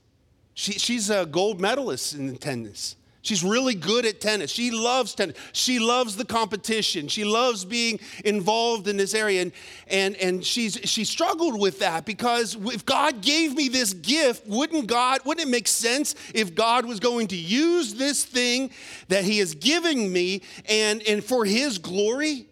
She, 0.55 0.73
she's 0.73 1.11
a 1.11 1.27
gold 1.27 1.61
medalist 1.61 2.15
in 2.15 2.37
tennis. 2.37 2.97
She's 3.25 3.43
really 3.43 3.75
good 3.75 4.05
at 4.05 4.21
tennis. 4.21 4.51
She 4.51 4.71
loves 4.71 5.15
tennis. 5.15 5.35
She 5.53 5.79
loves 5.79 6.15
the 6.15 6.27
competition. 6.27 7.09
She 7.09 7.25
loves 7.25 7.65
being 7.65 7.99
involved 8.23 8.87
in 8.87 8.99
this 8.99 9.15
area. 9.15 9.41
And, 9.41 9.53
and, 9.89 10.15
and 10.17 10.45
she's, 10.45 10.79
she 10.85 11.07
struggled 11.07 11.59
with 11.59 11.79
that 11.79 12.05
because 12.05 12.55
if 12.67 12.85
God 12.85 13.23
gave 13.23 13.55
me 13.55 13.69
this 13.69 13.95
gift, 13.95 14.47
wouldn't 14.47 14.89
God, 14.89 15.21
wouldn't 15.25 15.49
it 15.49 15.51
make 15.51 15.69
sense 15.69 16.15
if 16.35 16.55
God 16.55 16.85
was 16.85 17.01
going 17.01 17.29
to 17.29 17.37
use 17.37 17.95
this 17.95 18.27
thing 18.27 18.71
that 19.09 19.25
He 19.25 19.41
is 19.41 19.55
giving 19.55 20.13
me 20.13 20.43
and, 20.67 21.03
and 21.09 21.25
for 21.25 21.47
His 21.47 21.79
glory? 21.79 22.47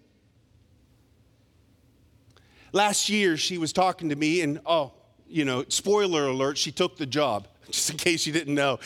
Last 2.73 3.11
year, 3.11 3.37
she 3.37 3.59
was 3.59 3.75
talking 3.75 4.09
to 4.09 4.17
me, 4.17 4.41
and 4.41 4.59
oh, 4.65 4.93
you 5.29 5.45
know, 5.45 5.67
spoiler 5.69 6.29
alert, 6.29 6.57
she 6.57 6.73
took 6.73 6.97
the 6.97 7.05
job 7.05 7.47
just 7.71 7.90
in 7.90 7.97
case 7.97 8.26
you 8.26 8.33
didn't 8.33 8.54
know. 8.54 8.78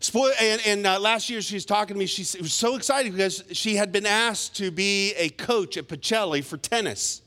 Spoil, 0.00 0.32
and, 0.40 0.60
and 0.66 0.86
uh, 0.86 0.98
last 0.98 1.28
year 1.28 1.42
she 1.42 1.54
was 1.56 1.64
talking 1.64 1.94
to 1.94 1.98
me. 1.98 2.06
She 2.06 2.22
was 2.40 2.52
so 2.52 2.76
excited 2.76 3.12
because 3.12 3.44
she 3.52 3.76
had 3.76 3.92
been 3.92 4.06
asked 4.06 4.56
to 4.56 4.70
be 4.70 5.12
a 5.14 5.28
coach 5.30 5.76
at 5.76 5.88
Pacelli 5.88 6.42
for 6.42 6.56
tennis. 6.56 7.22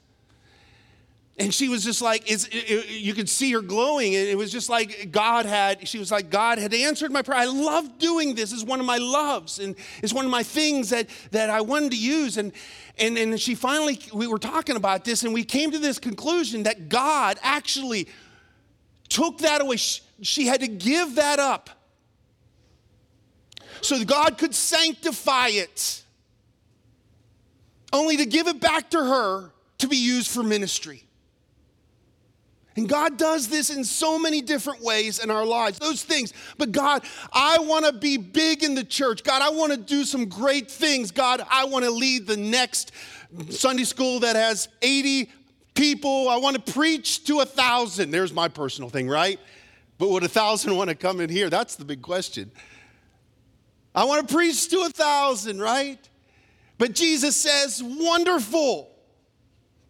And 1.39 1.51
she 1.51 1.67
was 1.67 1.83
just 1.83 2.01
like, 2.01 2.29
it, 2.29 2.47
it, 2.51 2.89
you 2.89 3.15
could 3.15 3.27
see 3.27 3.51
her 3.53 3.61
glowing. 3.61 4.15
And 4.15 4.27
it 4.27 4.37
was 4.37 4.51
just 4.51 4.69
like 4.69 5.11
God 5.11 5.47
had, 5.47 5.87
she 5.87 5.97
was 5.97 6.11
like, 6.11 6.29
God 6.29 6.59
had 6.59 6.73
answered 6.75 7.11
my 7.11 7.23
prayer. 7.23 7.39
I 7.39 7.45
love 7.45 7.97
doing 7.97 8.35
this. 8.35 8.53
It's 8.53 8.63
one 8.63 8.79
of 8.79 8.85
my 8.85 8.97
loves. 8.97 9.57
And 9.57 9.75
it's 10.03 10.13
one 10.13 10.25
of 10.25 10.31
my 10.31 10.43
things 10.43 10.91
that, 10.91 11.07
that 11.31 11.49
I 11.49 11.61
wanted 11.61 11.91
to 11.91 11.97
use. 11.97 12.37
And, 12.37 12.51
and, 12.99 13.17
and 13.17 13.39
she 13.39 13.55
finally, 13.55 13.99
we 14.13 14.27
were 14.27 14.37
talking 14.37 14.75
about 14.75 15.05
this 15.05 15.23
and 15.23 15.33
we 15.33 15.43
came 15.43 15.71
to 15.71 15.79
this 15.79 15.97
conclusion 15.97 16.63
that 16.63 16.87
God 16.87 17.39
actually 17.41 18.07
took 19.13 19.37
that 19.39 19.61
away. 19.61 19.77
She, 19.77 20.01
she 20.21 20.47
had 20.47 20.61
to 20.61 20.67
give 20.67 21.15
that 21.15 21.39
up 21.39 21.69
so 23.81 24.03
God 24.03 24.37
could 24.37 24.55
sanctify 24.55 25.49
it, 25.49 26.03
only 27.91 28.17
to 28.17 28.25
give 28.25 28.47
it 28.47 28.59
back 28.59 28.89
to 28.91 28.97
her 28.97 29.51
to 29.79 29.87
be 29.87 29.97
used 29.97 30.31
for 30.31 30.41
ministry. 30.41 31.03
And 32.75 32.89
God 32.89 33.17
does 33.17 33.49
this 33.49 33.69
in 33.69 33.83
so 33.83 34.17
many 34.17 34.41
different 34.41 34.81
ways 34.81 35.19
in 35.19 35.29
our 35.29 35.45
lives, 35.45 35.77
those 35.77 36.01
things. 36.01 36.33
But 36.57 36.71
God, 36.71 37.03
I 37.31 37.59
want 37.59 37.85
to 37.85 37.93
be 37.93 38.17
big 38.17 38.63
in 38.63 38.73
the 38.73 38.83
church. 38.83 39.23
God, 39.23 39.43
I 39.43 39.51
want 39.51 39.73
to 39.73 39.77
do 39.77 40.05
some 40.05 40.25
great 40.25 40.71
things. 40.71 41.11
God, 41.11 41.45
I 41.51 41.65
want 41.65 41.85
to 41.85 41.91
lead 41.91 42.25
the 42.25 42.37
next 42.37 42.91
Sunday 43.49 43.83
school 43.83 44.21
that 44.21 44.35
has 44.35 44.69
80 44.81 45.29
people. 45.73 46.29
I 46.29 46.37
want 46.37 46.63
to 46.63 46.73
preach 46.73 47.25
to 47.25 47.39
a 47.39 47.45
thousand. 47.45 48.11
There's 48.11 48.33
my 48.33 48.47
personal 48.47 48.89
thing, 48.89 49.07
right? 49.07 49.39
But 49.97 50.09
would 50.09 50.23
a 50.23 50.27
thousand 50.27 50.75
want 50.77 50.89
to 50.89 50.95
come 50.95 51.21
in 51.21 51.29
here? 51.29 51.49
That's 51.49 51.75
the 51.75 51.85
big 51.85 52.01
question. 52.01 52.51
I 53.95 54.05
want 54.05 54.27
to 54.27 54.33
preach 54.33 54.69
to 54.69 54.81
a 54.81 54.89
thousand, 54.89 55.59
right? 55.59 55.99
But 56.77 56.93
Jesus 56.93 57.35
says, 57.35 57.81
wonderful. 57.83 58.89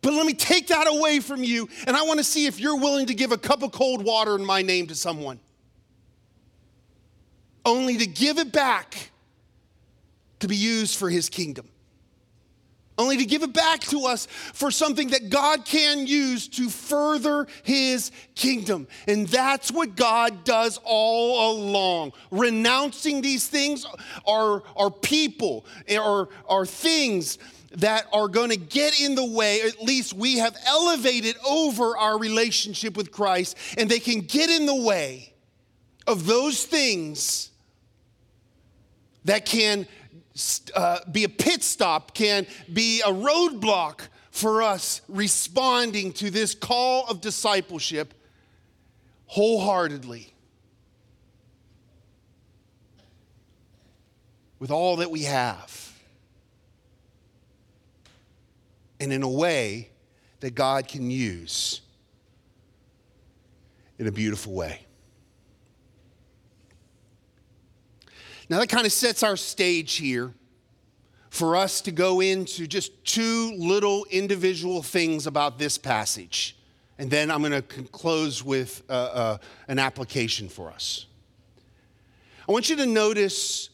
But 0.01 0.13
let 0.13 0.25
me 0.25 0.33
take 0.33 0.67
that 0.67 0.87
away 0.87 1.21
from 1.21 1.45
you, 1.45 1.69
and 1.87 1.95
I 1.95 2.03
want 2.03 2.19
to 2.19 2.25
see 2.25 2.45
if 2.45 2.59
you're 2.59 2.75
willing 2.75 3.05
to 3.05 3.13
give 3.13 3.31
a 3.31 3.37
cup 3.37 3.63
of 3.63 3.71
cold 3.71 4.03
water 4.03 4.35
in 4.35 4.45
my 4.45 4.61
name 4.61 4.87
to 4.87 4.95
someone. 4.95 5.39
Only 7.65 7.97
to 7.97 8.05
give 8.05 8.37
it 8.37 8.51
back 8.51 9.11
to 10.41 10.49
be 10.49 10.57
used 10.57 10.97
for 10.97 11.09
his 11.09 11.29
kingdom 11.29 11.69
only 12.97 13.17
to 13.17 13.25
give 13.25 13.43
it 13.43 13.53
back 13.53 13.81
to 13.81 14.05
us 14.05 14.27
for 14.27 14.71
something 14.71 15.09
that 15.09 15.29
God 15.29 15.65
can 15.65 16.05
use 16.05 16.47
to 16.49 16.69
further 16.69 17.47
his 17.63 18.11
kingdom. 18.35 18.87
And 19.07 19.27
that's 19.27 19.71
what 19.71 19.95
God 19.95 20.43
does 20.43 20.79
all 20.83 21.57
along. 21.57 22.13
Renouncing 22.31 23.21
these 23.21 23.47
things 23.47 23.85
are, 24.27 24.63
are 24.75 24.91
people, 24.91 25.65
are, 25.95 26.29
are 26.47 26.65
things 26.65 27.39
that 27.77 28.05
are 28.13 28.27
going 28.27 28.51
to 28.51 28.57
get 28.57 28.99
in 29.01 29.15
the 29.15 29.25
way, 29.25 29.61
at 29.61 29.81
least 29.81 30.13
we 30.13 30.37
have 30.37 30.55
elevated 30.67 31.35
over 31.47 31.97
our 31.97 32.19
relationship 32.19 32.95
with 32.95 33.11
Christ, 33.11 33.57
and 33.77 33.89
they 33.89 33.99
can 33.99 34.21
get 34.21 34.49
in 34.51 34.67
the 34.67 34.75
way 34.75 35.33
of 36.05 36.27
those 36.27 36.65
things 36.65 37.49
that 39.25 39.45
can 39.45 39.87
uh, 40.75 40.99
be 41.11 41.23
a 41.23 41.29
pit 41.29 41.63
stop, 41.63 42.13
can 42.13 42.47
be 42.71 43.01
a 43.01 43.11
roadblock 43.11 44.07
for 44.31 44.63
us 44.63 45.01
responding 45.07 46.11
to 46.13 46.31
this 46.31 46.55
call 46.55 47.05
of 47.07 47.21
discipleship 47.21 48.13
wholeheartedly. 49.27 50.33
With 54.59 54.71
all 54.71 54.97
that 54.97 55.11
we 55.11 55.23
have. 55.23 55.93
And 58.99 59.11
in 59.11 59.21
a 59.21 59.29
way 59.29 59.89
that 60.39 60.55
God 60.55 60.87
can 60.87 61.11
use 61.11 61.81
in 63.99 64.07
a 64.07 64.11
beautiful 64.11 64.53
way. 64.53 64.85
Now, 68.53 68.59
that 68.59 68.69
kind 68.69 68.85
of 68.85 68.91
sets 68.91 69.23
our 69.23 69.35
stage 69.35 69.95
here 69.95 70.31
for 71.31 71.55
us 71.55 71.81
to 71.81 71.91
go 71.91 72.19
into 72.19 72.67
just 72.67 73.03
two 73.03 73.51
little 73.57 74.05
individual 74.11 74.83
things 74.83 75.25
about 75.25 75.57
this 75.57 75.79
passage. 75.79 76.55
And 76.99 77.09
then 77.09 77.31
I'm 77.31 77.41
going 77.41 77.63
to 77.63 77.63
close 77.85 78.43
with 78.43 78.83
uh, 78.87 78.93
uh, 78.93 79.37
an 79.67 79.79
application 79.79 80.49
for 80.49 80.69
us. 80.69 81.07
I 82.47 82.51
want 82.51 82.69
you 82.69 82.75
to 82.75 82.85
notice 82.85 83.71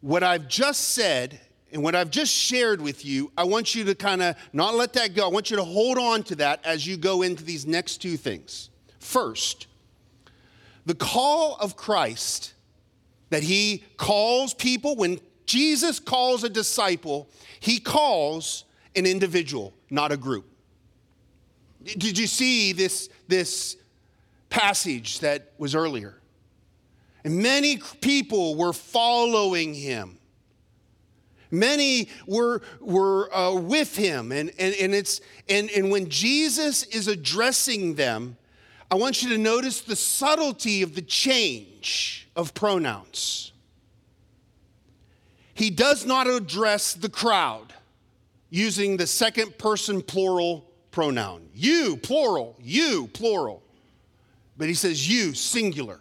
what 0.00 0.22
I've 0.22 0.48
just 0.48 0.94
said 0.94 1.38
and 1.70 1.82
what 1.82 1.94
I've 1.94 2.10
just 2.10 2.32
shared 2.32 2.80
with 2.80 3.04
you. 3.04 3.30
I 3.36 3.44
want 3.44 3.74
you 3.74 3.84
to 3.84 3.94
kind 3.94 4.22
of 4.22 4.36
not 4.54 4.74
let 4.74 4.94
that 4.94 5.14
go. 5.14 5.26
I 5.26 5.30
want 5.30 5.50
you 5.50 5.58
to 5.58 5.64
hold 5.64 5.98
on 5.98 6.22
to 6.22 6.36
that 6.36 6.64
as 6.64 6.86
you 6.86 6.96
go 6.96 7.20
into 7.20 7.44
these 7.44 7.66
next 7.66 7.98
two 7.98 8.16
things. 8.16 8.70
First, 9.00 9.66
the 10.86 10.94
call 10.94 11.56
of 11.56 11.76
Christ 11.76 12.54
that 13.30 13.42
he 13.42 13.84
calls 13.96 14.54
people, 14.54 14.96
when 14.96 15.20
Jesus 15.46 15.98
calls 16.00 16.44
a 16.44 16.48
disciple, 16.48 17.28
he 17.60 17.78
calls 17.78 18.64
an 18.94 19.06
individual, 19.06 19.74
not 19.90 20.12
a 20.12 20.16
group. 20.16 20.46
Did 21.84 22.18
you 22.18 22.26
see 22.26 22.72
this, 22.72 23.08
this 23.28 23.76
passage 24.48 25.20
that 25.20 25.52
was 25.58 25.74
earlier? 25.74 26.20
And 27.24 27.38
many 27.38 27.78
people 28.00 28.56
were 28.56 28.72
following 28.72 29.74
him. 29.74 30.18
Many 31.50 32.08
were, 32.26 32.62
were 32.80 33.32
uh, 33.34 33.54
with 33.54 33.96
him. 33.96 34.32
And, 34.32 34.50
and, 34.58 34.74
and, 34.74 34.94
it's, 34.94 35.20
and, 35.48 35.70
and 35.70 35.90
when 35.90 36.08
Jesus 36.08 36.82
is 36.84 37.08
addressing 37.08 37.94
them, 37.94 38.36
I 38.90 38.96
want 38.96 39.22
you 39.22 39.28
to 39.30 39.38
notice 39.38 39.80
the 39.80 39.96
subtlety 39.96 40.82
of 40.82 40.94
the 40.94 41.02
change 41.02 42.25
of 42.36 42.54
pronouns. 42.54 43.52
He 45.54 45.70
does 45.70 46.04
not 46.04 46.26
address 46.26 46.92
the 46.92 47.08
crowd. 47.08 47.72
using 48.50 48.96
the 48.96 49.06
second 49.06 49.58
person 49.58 50.02
plural 50.02 50.64
pronoun. 50.90 51.48
You, 51.54 51.96
plural. 51.96 52.56
You, 52.60 53.08
plural. 53.12 53.62
But 54.56 54.68
he 54.68 54.74
says 54.74 55.08
you, 55.08 55.34
singular. 55.34 56.00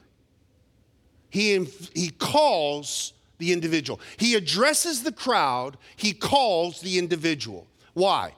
He, 1.29 1.65
he 1.93 2.09
calls 2.11 3.13
the 3.37 3.51
individual. 3.51 3.99
He 4.17 4.35
addresses 4.35 5.03
the 5.03 5.11
crowd, 5.11 5.77
he 5.97 6.13
calls 6.13 6.79
the 6.79 6.97
individual. 6.97 7.67
Why? 7.93 8.33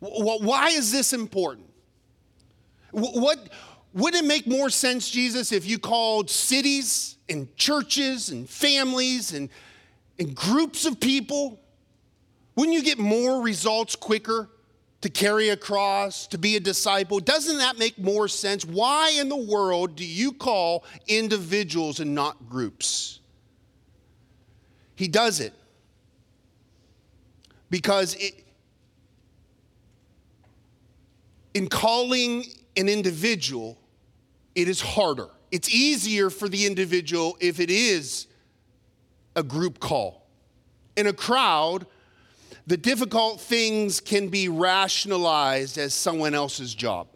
Why 0.00 0.68
is 0.68 0.90
this 0.90 1.12
important? 1.12 1.66
What, 2.90 3.48
would 3.96 4.14
it 4.14 4.26
make 4.26 4.46
more 4.46 4.68
sense, 4.68 5.08
Jesus, 5.08 5.52
if 5.52 5.66
you 5.66 5.78
called 5.78 6.28
cities 6.28 7.16
and 7.30 7.54
churches 7.56 8.28
and 8.28 8.46
families 8.46 9.32
and, 9.32 9.48
and 10.18 10.34
groups 10.34 10.84
of 10.84 11.00
people? 11.00 11.58
Wouldn't 12.56 12.76
you 12.76 12.82
get 12.82 12.98
more 12.98 13.40
results 13.40 13.96
quicker 13.96 14.50
to 15.00 15.08
carry 15.08 15.48
a 15.48 15.56
cross, 15.56 16.26
to 16.26 16.36
be 16.36 16.56
a 16.56 16.60
disciple? 16.60 17.20
Doesn't 17.20 17.56
that 17.56 17.78
make 17.78 17.98
more 17.98 18.28
sense? 18.28 18.66
Why 18.66 19.12
in 19.18 19.30
the 19.30 19.36
world 19.36 19.96
do 19.96 20.04
you 20.04 20.32
call 20.32 20.84
individuals 21.08 21.98
and 21.98 22.14
not 22.14 22.50
groups? 22.50 23.20
He 24.94 25.08
does 25.08 25.40
it 25.40 25.54
because 27.70 28.14
it, 28.16 28.44
in 31.54 31.66
calling 31.68 32.44
an 32.76 32.90
individual, 32.90 33.78
it 34.56 34.68
is 34.68 34.80
harder. 34.80 35.28
It's 35.52 35.68
easier 35.68 36.30
for 36.30 36.48
the 36.48 36.66
individual 36.66 37.36
if 37.40 37.60
it 37.60 37.70
is 37.70 38.26
a 39.36 39.42
group 39.42 39.78
call. 39.78 40.26
In 40.96 41.06
a 41.06 41.12
crowd, 41.12 41.86
the 42.66 42.78
difficult 42.78 43.40
things 43.40 44.00
can 44.00 44.28
be 44.28 44.48
rationalized 44.48 45.78
as 45.78 45.92
someone 45.94 46.34
else's 46.34 46.74
job. 46.74 47.06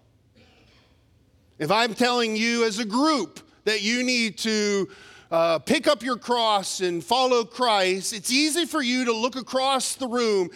If 1.59 1.71
I'm 1.71 1.95
telling 1.95 2.37
you 2.37 2.65
as 2.65 2.79
a 2.79 2.85
group 2.85 3.41
that 3.65 3.83
you 3.83 4.03
need 4.03 4.39
to 4.39 4.89
uh, 5.31 5.59
pick 5.61 5.89
up 5.89 6.03
your 6.03 6.17
cross 6.19 6.81
and 6.81 7.03
follow 7.03 7.45
Christ, 7.45 8.13
it's 8.13 8.31
easy 8.31 8.67
for 8.67 8.83
you 8.83 9.07
to 9.07 9.13
look 9.13 9.37
across 9.37 9.95
the 9.95 10.07
room 10.07 10.51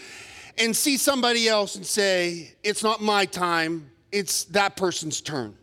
and 0.58 0.76
see 0.76 0.98
somebody 0.98 1.48
else 1.48 1.76
and 1.76 1.84
say, 1.84 2.54
It's 2.62 2.82
not 2.82 3.02
my 3.02 3.24
time, 3.24 3.90
it's 4.12 4.44
that 4.44 4.76
person's 4.76 5.22
turn 5.22 5.56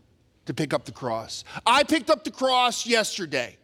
to 0.46 0.54
pick 0.54 0.74
up 0.74 0.86
the 0.86 0.92
cross. 0.92 1.44
I 1.66 1.84
picked 1.84 2.10
up 2.10 2.24
the 2.24 2.32
cross 2.32 2.86
yesterday. 2.86 3.58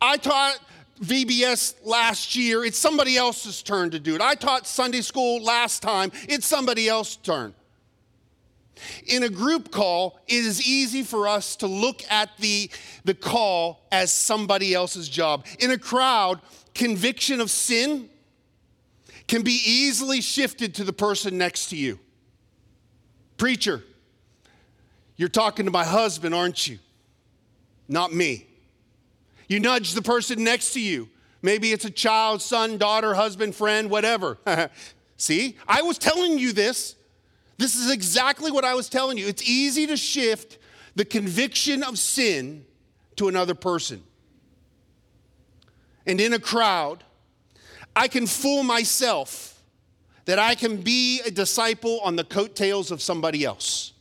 I 0.00 0.16
taught 0.16 0.58
VBS 1.00 1.76
last 1.84 2.36
year. 2.36 2.64
It's 2.64 2.78
somebody 2.78 3.16
else's 3.16 3.62
turn 3.62 3.90
to 3.90 3.98
do 3.98 4.14
it. 4.14 4.20
I 4.20 4.34
taught 4.34 4.66
Sunday 4.66 5.00
school 5.00 5.42
last 5.42 5.82
time. 5.82 6.12
It's 6.28 6.46
somebody 6.46 6.88
else's 6.88 7.16
turn. 7.16 7.54
In 9.06 9.22
a 9.22 9.28
group 9.28 9.70
call, 9.70 10.20
it 10.26 10.44
is 10.44 10.66
easy 10.66 11.02
for 11.02 11.28
us 11.28 11.56
to 11.56 11.66
look 11.66 12.02
at 12.10 12.30
the, 12.38 12.70
the 13.04 13.14
call 13.14 13.86
as 13.92 14.12
somebody 14.12 14.74
else's 14.74 15.08
job. 15.08 15.46
In 15.60 15.70
a 15.70 15.78
crowd, 15.78 16.40
conviction 16.74 17.40
of 17.40 17.50
sin 17.50 18.08
can 19.26 19.42
be 19.42 19.60
easily 19.64 20.20
shifted 20.20 20.74
to 20.74 20.84
the 20.84 20.92
person 20.92 21.38
next 21.38 21.68
to 21.70 21.76
you. 21.76 21.98
Preacher, 23.36 23.82
you're 25.16 25.28
talking 25.28 25.66
to 25.66 25.72
my 25.72 25.84
husband, 25.84 26.34
aren't 26.34 26.66
you? 26.68 26.78
Not 27.88 28.12
me. 28.12 28.46
You 29.48 29.60
nudge 29.60 29.92
the 29.92 30.02
person 30.02 30.42
next 30.42 30.72
to 30.72 30.80
you. 30.80 31.08
Maybe 31.42 31.72
it's 31.72 31.84
a 31.84 31.90
child, 31.90 32.40
son, 32.40 32.78
daughter, 32.78 33.14
husband, 33.14 33.54
friend, 33.54 33.90
whatever. 33.90 34.38
See, 35.16 35.56
I 35.68 35.82
was 35.82 35.98
telling 35.98 36.38
you 36.38 36.52
this. 36.52 36.96
This 37.58 37.76
is 37.76 37.90
exactly 37.90 38.50
what 38.50 38.64
I 38.64 38.74
was 38.74 38.88
telling 38.88 39.18
you. 39.18 39.26
It's 39.26 39.48
easy 39.48 39.86
to 39.86 39.96
shift 39.96 40.58
the 40.96 41.04
conviction 41.04 41.82
of 41.82 41.98
sin 41.98 42.64
to 43.16 43.28
another 43.28 43.54
person. 43.54 44.02
And 46.06 46.20
in 46.20 46.32
a 46.32 46.38
crowd, 46.38 47.04
I 47.94 48.08
can 48.08 48.26
fool 48.26 48.62
myself 48.62 49.62
that 50.24 50.38
I 50.38 50.54
can 50.54 50.78
be 50.78 51.20
a 51.24 51.30
disciple 51.30 52.00
on 52.00 52.16
the 52.16 52.24
coattails 52.24 52.90
of 52.90 53.00
somebody 53.00 53.44
else. 53.44 53.93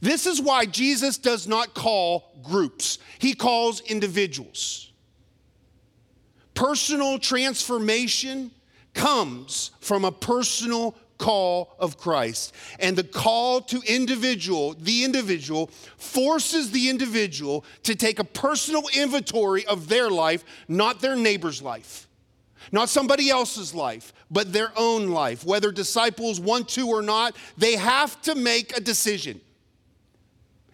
This 0.00 0.26
is 0.26 0.40
why 0.40 0.66
Jesus 0.66 1.18
does 1.18 1.48
not 1.48 1.74
call 1.74 2.32
groups, 2.42 2.98
he 3.18 3.34
calls 3.34 3.80
individuals. 3.80 4.92
Personal 6.54 7.18
transformation 7.18 8.50
comes 8.94 9.70
from 9.80 10.04
a 10.04 10.10
personal 10.10 10.96
call 11.18 11.74
of 11.78 11.98
Christ. 11.98 12.54
And 12.80 12.96
the 12.96 13.04
call 13.04 13.60
to 13.62 13.80
individual, 13.86 14.74
the 14.74 15.04
individual, 15.04 15.68
forces 15.96 16.70
the 16.70 16.88
individual 16.88 17.64
to 17.82 17.94
take 17.94 18.18
a 18.18 18.24
personal 18.24 18.84
inventory 18.94 19.66
of 19.66 19.88
their 19.88 20.10
life, 20.10 20.44
not 20.68 21.00
their 21.00 21.16
neighbor's 21.16 21.60
life. 21.60 22.08
Not 22.72 22.88
somebody 22.88 23.30
else's 23.30 23.74
life, 23.74 24.12
but 24.30 24.52
their 24.52 24.72
own 24.76 25.08
life. 25.08 25.44
Whether 25.44 25.72
disciples 25.72 26.38
want 26.40 26.68
to 26.70 26.88
or 26.88 27.02
not, 27.02 27.34
they 27.56 27.76
have 27.76 28.20
to 28.22 28.34
make 28.34 28.76
a 28.76 28.80
decision. 28.80 29.40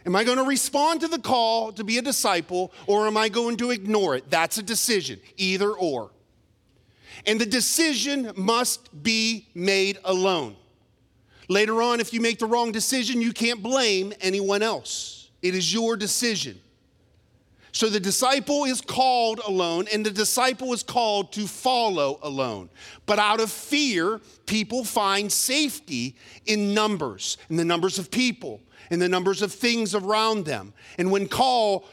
Am 0.07 0.15
I 0.15 0.25
going 0.25 0.39
to 0.39 0.45
respond 0.45 1.01
to 1.01 1.09
the 1.09 1.19
call 1.19 1.73
to 1.73 1.85
be 1.85 1.99
a 1.99 2.03
disciple 2.03 2.73
or 2.87 3.07
am 3.07 3.17
I 3.17 3.29
going 3.29 3.57
to 3.59 3.71
ignore 3.71 4.15
it? 4.15 4.29
That's 4.31 4.59
a 4.59 4.63
decision, 4.63 5.21
either 5.37 5.71
or. 5.71 6.11
And 7.27 7.41
the 7.41 7.47
decision 7.47 8.33
must 8.37 9.03
be 9.03 9.49
made 9.55 9.99
alone. 10.05 10.57
Later 11.49 11.81
on, 11.83 12.01
if 12.01 12.13
you 12.13 12.21
make 12.21 12.39
the 12.39 12.47
wrong 12.47 12.73
decision, 12.73 13.21
you 13.21 13.33
can't 13.33 13.63
blame 13.63 14.13
anyone 14.21 14.63
else. 14.63 15.31
It 15.43 15.55
is 15.55 15.73
your 15.73 15.97
decision. 15.97 16.61
So 17.73 17.89
the 17.89 17.99
disciple 17.99 18.65
is 18.65 18.81
called 18.81 19.41
alone, 19.45 19.87
and 19.93 20.07
the 20.07 20.11
disciple 20.11 20.73
is 20.73 20.85
called 20.85 21.33
to 21.33 21.49
follow 21.49 22.21
alone. 22.23 22.71
But 23.05 23.19
out 23.19 23.41
of 23.41 23.51
fear, 23.51 24.21
people 24.47 24.85
find 24.85 25.31
safety 25.31 26.15
in 26.47 26.73
numbers, 26.73 27.37
in 27.51 27.57
the 27.57 27.65
numbers 27.65 27.99
of 27.99 28.13
people, 28.13 28.61
in 28.91 28.99
the 28.99 29.09
numbers 29.09 29.43
of 29.43 29.53
things 29.53 29.95
around 29.95 30.45
them. 30.45 30.73
And 30.99 31.11
when 31.11 31.29
call, 31.29 31.85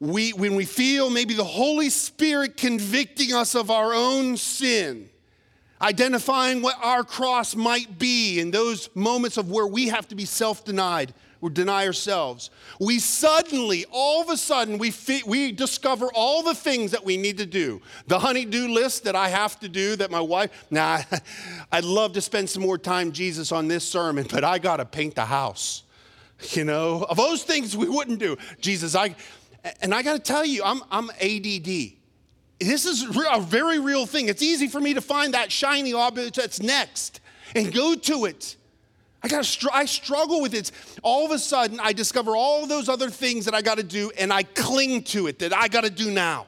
we, 0.00 0.32
when 0.32 0.54
we 0.54 0.64
feel 0.64 1.10
maybe 1.10 1.34
the 1.34 1.44
Holy 1.44 1.90
Spirit 1.90 2.56
convicting 2.56 3.32
us 3.32 3.54
of 3.54 3.70
our 3.70 3.94
own 3.94 4.36
sin, 4.36 5.08
identifying 5.80 6.62
what 6.62 6.76
our 6.82 7.04
cross 7.04 7.54
might 7.54 7.98
be 7.98 8.40
in 8.40 8.50
those 8.50 8.88
moments 8.94 9.36
of 9.36 9.50
where 9.50 9.66
we 9.66 9.88
have 9.88 10.08
to 10.08 10.14
be 10.14 10.24
self 10.24 10.64
denied 10.64 11.12
or 11.40 11.50
deny 11.50 11.86
ourselves. 11.86 12.50
We 12.80 12.98
suddenly, 12.98 13.84
all 13.90 14.22
of 14.22 14.30
a 14.30 14.36
sudden, 14.36 14.78
we, 14.78 14.92
we 15.26 15.52
discover 15.52 16.08
all 16.14 16.42
the 16.42 16.54
things 16.54 16.90
that 16.92 17.04
we 17.04 17.16
need 17.16 17.38
to 17.38 17.46
do. 17.46 17.82
The 18.06 18.18
honey-do 18.18 18.68
list 18.68 19.04
that 19.04 19.14
I 19.14 19.28
have 19.28 19.60
to 19.60 19.68
do, 19.68 19.96
that 19.96 20.10
my 20.10 20.20
wife, 20.20 20.66
nah, 20.70 21.02
I'd 21.72 21.84
love 21.84 22.14
to 22.14 22.20
spend 22.20 22.48
some 22.48 22.62
more 22.62 22.78
time, 22.78 23.12
Jesus, 23.12 23.52
on 23.52 23.68
this 23.68 23.86
sermon, 23.86 24.26
but 24.30 24.44
I 24.44 24.58
got 24.58 24.78
to 24.78 24.84
paint 24.84 25.14
the 25.14 25.26
house. 25.26 25.82
You 26.40 26.64
know, 26.64 27.04
of 27.08 27.16
those 27.16 27.42
things 27.42 27.76
we 27.76 27.88
wouldn't 27.88 28.18
do. 28.18 28.36
Jesus, 28.60 28.94
I, 28.94 29.16
and 29.80 29.94
I 29.94 30.02
got 30.02 30.14
to 30.14 30.18
tell 30.18 30.44
you, 30.44 30.62
I'm, 30.64 30.82
I'm 30.90 31.10
ADD. 31.10 31.92
This 32.58 32.86
is 32.86 33.04
a 33.30 33.40
very 33.40 33.78
real 33.78 34.06
thing. 34.06 34.28
It's 34.28 34.42
easy 34.42 34.68
for 34.68 34.80
me 34.80 34.94
to 34.94 35.00
find 35.00 35.34
that 35.34 35.52
shiny 35.52 35.92
object 35.92 36.36
that's 36.36 36.60
next 36.60 37.20
and 37.54 37.72
go 37.72 37.94
to 37.94 38.24
it. 38.26 38.56
I 39.22 39.28
got 39.28 39.44
str- 39.44 39.68
I 39.72 39.86
struggle 39.86 40.40
with 40.40 40.54
it. 40.54 40.70
All 41.02 41.24
of 41.24 41.32
a 41.32 41.38
sudden, 41.38 41.80
I 41.80 41.92
discover 41.92 42.36
all 42.36 42.66
those 42.66 42.88
other 42.88 43.10
things 43.10 43.44
that 43.46 43.54
I 43.54 43.62
got 43.62 43.76
to 43.78 43.82
do, 43.82 44.10
and 44.18 44.32
I 44.32 44.42
cling 44.44 45.02
to 45.04 45.26
it 45.26 45.40
that 45.40 45.54
I 45.54 45.68
got 45.68 45.84
to 45.84 45.90
do 45.90 46.10
now. 46.10 46.46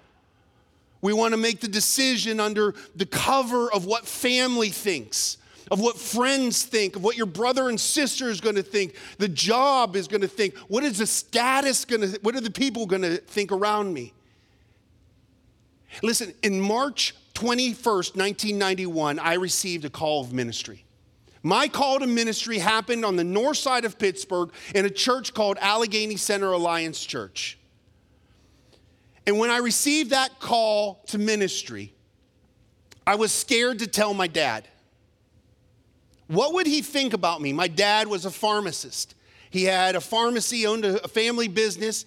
We 1.00 1.12
want 1.12 1.32
to 1.32 1.38
make 1.38 1.60
the 1.60 1.68
decision 1.68 2.40
under 2.40 2.74
the 2.94 3.06
cover 3.06 3.72
of 3.72 3.84
what 3.84 4.06
family 4.06 4.68
thinks, 4.68 5.38
of 5.70 5.80
what 5.80 5.96
friends 5.96 6.64
think, 6.64 6.96
of 6.96 7.02
what 7.02 7.16
your 7.16 7.26
brother 7.26 7.68
and 7.68 7.78
sister 7.78 8.28
is 8.28 8.40
going 8.40 8.56
to 8.56 8.62
think, 8.62 8.94
the 9.18 9.28
job 9.28 9.96
is 9.96 10.08
going 10.08 10.20
to 10.20 10.28
think, 10.28 10.56
what 10.68 10.84
is 10.84 10.98
the 10.98 11.06
status 11.06 11.84
going 11.84 12.02
to, 12.02 12.18
what 12.22 12.34
are 12.34 12.40
the 12.40 12.50
people 12.50 12.86
going 12.86 13.02
to 13.02 13.16
think 13.18 13.52
around 13.52 13.92
me? 13.92 14.12
Listen, 16.02 16.32
in 16.42 16.60
March 16.60 17.14
21st, 17.34 18.16
1991, 18.16 19.18
I 19.18 19.34
received 19.34 19.84
a 19.84 19.90
call 19.90 20.22
of 20.22 20.32
ministry. 20.32 20.84
My 21.42 21.68
call 21.68 22.00
to 22.00 22.06
ministry 22.06 22.58
happened 22.58 23.04
on 23.04 23.16
the 23.16 23.24
north 23.24 23.58
side 23.58 23.84
of 23.84 23.98
Pittsburgh 23.98 24.50
in 24.74 24.84
a 24.84 24.90
church 24.90 25.34
called 25.34 25.56
Allegheny 25.60 26.16
Center 26.16 26.52
Alliance 26.52 27.04
Church. 27.04 27.58
And 29.26 29.38
when 29.38 29.50
I 29.50 29.58
received 29.58 30.10
that 30.10 30.40
call 30.40 31.02
to 31.08 31.18
ministry, 31.18 31.92
I 33.06 33.14
was 33.14 33.30
scared 33.30 33.78
to 33.80 33.86
tell 33.86 34.14
my 34.14 34.26
dad. 34.26 34.66
What 36.28 36.54
would 36.54 36.66
he 36.66 36.82
think 36.82 37.14
about 37.14 37.40
me? 37.40 37.52
My 37.52 37.68
dad 37.68 38.06
was 38.06 38.24
a 38.24 38.30
pharmacist. 38.30 39.14
He 39.50 39.64
had 39.64 39.96
a 39.96 40.00
pharmacy, 40.00 40.66
owned 40.66 40.84
a 40.84 41.08
family 41.08 41.48
business. 41.48 42.04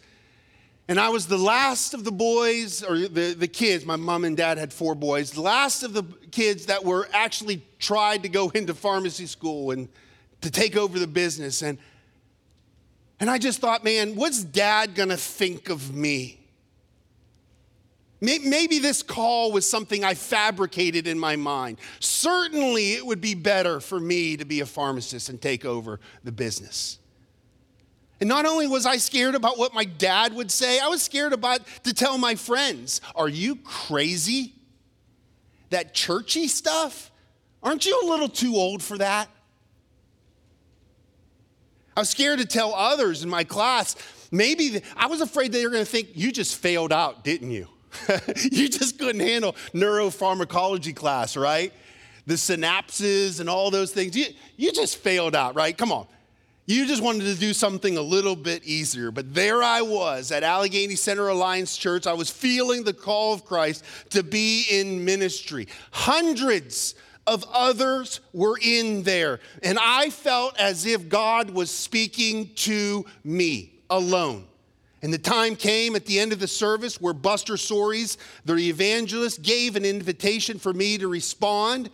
And 0.88 1.00
I 1.00 1.10
was 1.10 1.28
the 1.28 1.38
last 1.38 1.94
of 1.94 2.04
the 2.04 2.12
boys, 2.12 2.84
or 2.84 2.98
the, 3.00 3.34
the 3.34 3.48
kids, 3.48 3.86
my 3.86 3.96
mom 3.96 4.26
and 4.26 4.38
dad 4.38 4.58
had 4.58 4.74
four 4.74 4.94
boys, 4.94 5.32
the 5.32 5.42
last 5.42 5.84
of 5.84 5.94
the 5.94 6.04
kids 6.32 6.68
that 6.68 6.84
were 6.84 7.08
actually 7.14 7.64
tried 7.80 8.24
to 8.24 8.30
go 8.30 8.50
into 8.54 8.74
pharmacy 8.74 9.26
school 9.26 9.72
and 9.72 9.90
to 10.42 10.52
take 10.52 10.76
over 10.76 11.00
the 11.00 11.08
business. 11.08 11.62
And, 11.62 11.78
and 13.20 13.30
I 13.30 13.38
just 13.38 13.60
thought, 13.60 13.84
man, 13.84 14.16
what's 14.16 14.44
dad 14.44 14.94
gonna 14.96 15.18
think 15.18 15.70
of 15.70 15.96
me? 15.96 16.41
Maybe 18.24 18.78
this 18.78 19.02
call 19.02 19.52
was 19.52 19.68
something 19.68 20.04
I 20.04 20.14
fabricated 20.14 21.08
in 21.08 21.18
my 21.18 21.36
mind. 21.36 21.80
Certainly, 22.00 22.94
it 22.94 23.04
would 23.04 23.20
be 23.20 23.34
better 23.34 23.80
for 23.80 24.00
me 24.00 24.38
to 24.38 24.46
be 24.46 24.60
a 24.60 24.66
pharmacist 24.68 25.30
and 25.30 25.42
take 25.42 25.66
over 25.66 26.00
the 26.24 26.32
business. 26.32 27.00
And 28.20 28.30
not 28.30 28.46
only 28.46 28.68
was 28.68 28.86
I 28.86 28.98
scared 28.98 29.34
about 29.34 29.58
what 29.58 29.74
my 29.74 29.86
dad 29.86 30.36
would 30.36 30.52
say, 30.52 30.80
I 30.80 30.88
was 30.88 31.02
scared 31.02 31.34
about 31.34 31.62
to 31.84 31.96
tell 31.96 32.20
my 32.20 32.36
friends, 32.36 33.02
Are 33.16 33.28
you 33.28 33.56
crazy? 33.56 34.54
That 35.72 35.96
churchy 35.96 36.48
stuff? 36.48 37.10
Aren't 37.64 37.88
you 37.88 38.00
a 38.04 38.06
little 38.06 38.30
too 38.30 38.56
old 38.56 38.84
for 38.84 39.00
that? 39.00 39.30
I 41.98 42.02
was 42.02 42.10
scared 42.10 42.38
to 42.38 42.46
tell 42.46 42.76
others 42.76 43.24
in 43.24 43.30
my 43.30 43.44
class. 43.44 43.96
Maybe 44.30 44.82
I 44.96 45.08
was 45.08 45.22
afraid 45.22 45.52
they 45.52 45.64
were 45.64 45.72
going 45.72 45.84
to 45.84 45.90
think 45.90 46.10
you 46.14 46.32
just 46.32 46.56
failed 46.56 46.94
out, 46.94 47.24
didn't 47.24 47.50
you? 47.50 47.68
you 48.52 48.70
just 48.70 48.98
couldn't 48.98 49.22
handle 49.22 49.56
neuropharmacology 49.74 50.96
class, 50.96 51.36
right? 51.38 51.74
The 52.28 52.36
synapses 52.36 53.40
and 53.40 53.50
all 53.50 53.72
those 53.72 53.92
things. 53.92 54.16
You, 54.16 54.28
you 54.58 54.72
just 54.72 54.98
failed 54.98 55.36
out, 55.36 55.56
right? 55.56 55.78
Come 55.78 55.92
on. 55.92 56.08
You 56.68 56.86
just 56.86 57.02
wanted 57.04 57.26
to 57.26 57.36
do 57.36 57.54
something 57.54 57.98
a 57.98 58.02
little 58.02 58.36
bit 58.36 58.64
easier. 58.64 59.12
But 59.12 59.34
there 59.34 59.62
I 59.64 59.82
was 59.82 60.32
at 60.32 60.44
Allegheny 60.44 60.96
Center 60.96 61.28
Alliance 61.28 61.76
Church. 61.76 62.08
I 62.08 62.14
was 62.14 62.30
feeling 62.30 62.84
the 62.84 62.94
call 62.94 63.34
of 63.34 63.44
Christ 63.44 63.84
to 64.12 64.24
be 64.24 64.66
in 64.70 65.04
ministry. 65.04 65.68
Hundreds 65.92 66.96
of 67.28 67.46
others 67.52 68.20
were 68.32 68.58
in 68.62 69.04
there. 69.04 69.40
And 69.64 69.78
I 69.82 70.12
felt 70.12 70.58
as 70.60 70.86
if 70.86 71.10
God 71.10 71.50
was 71.50 71.72
speaking 71.72 72.52
to 72.56 73.06
me 73.24 73.74
alone. 73.90 74.46
And 75.02 75.12
the 75.12 75.18
time 75.18 75.56
came 75.56 75.96
at 75.96 76.06
the 76.06 76.20
end 76.20 76.32
of 76.32 76.40
the 76.40 76.48
service 76.48 77.02
where 77.02 77.14
Buster 77.14 77.58
Soaries, 77.58 78.18
the 78.46 78.56
evangelist, 78.56 79.42
gave 79.42 79.76
an 79.76 79.84
invitation 79.84 80.60
for 80.60 80.74
me 80.74 80.98
to 81.00 81.08
respond, 81.08 81.90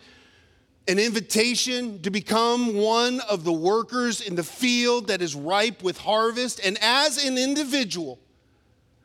an 0.86 0.98
invitation 0.98 2.02
to 2.02 2.10
become 2.10 2.76
one 2.76 3.20
of 3.20 3.44
the 3.44 3.52
workers 3.52 4.20
in 4.20 4.34
the 4.34 4.42
field 4.42 5.08
that 5.08 5.22
is 5.22 5.34
ripe 5.34 5.82
with 5.82 5.96
harvest. 5.98 6.60
And 6.62 6.76
as 6.82 7.24
an 7.24 7.38
individual, 7.38 8.18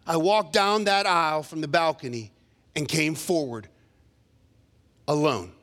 I 0.06 0.18
walked 0.18 0.52
down 0.52 0.84
that 0.84 1.06
aisle 1.06 1.44
from 1.44 1.62
the 1.62 1.68
balcony 1.70 2.32
and 2.76 2.88
came 2.88 3.16
forward 3.16 3.70
alone. 5.08 5.54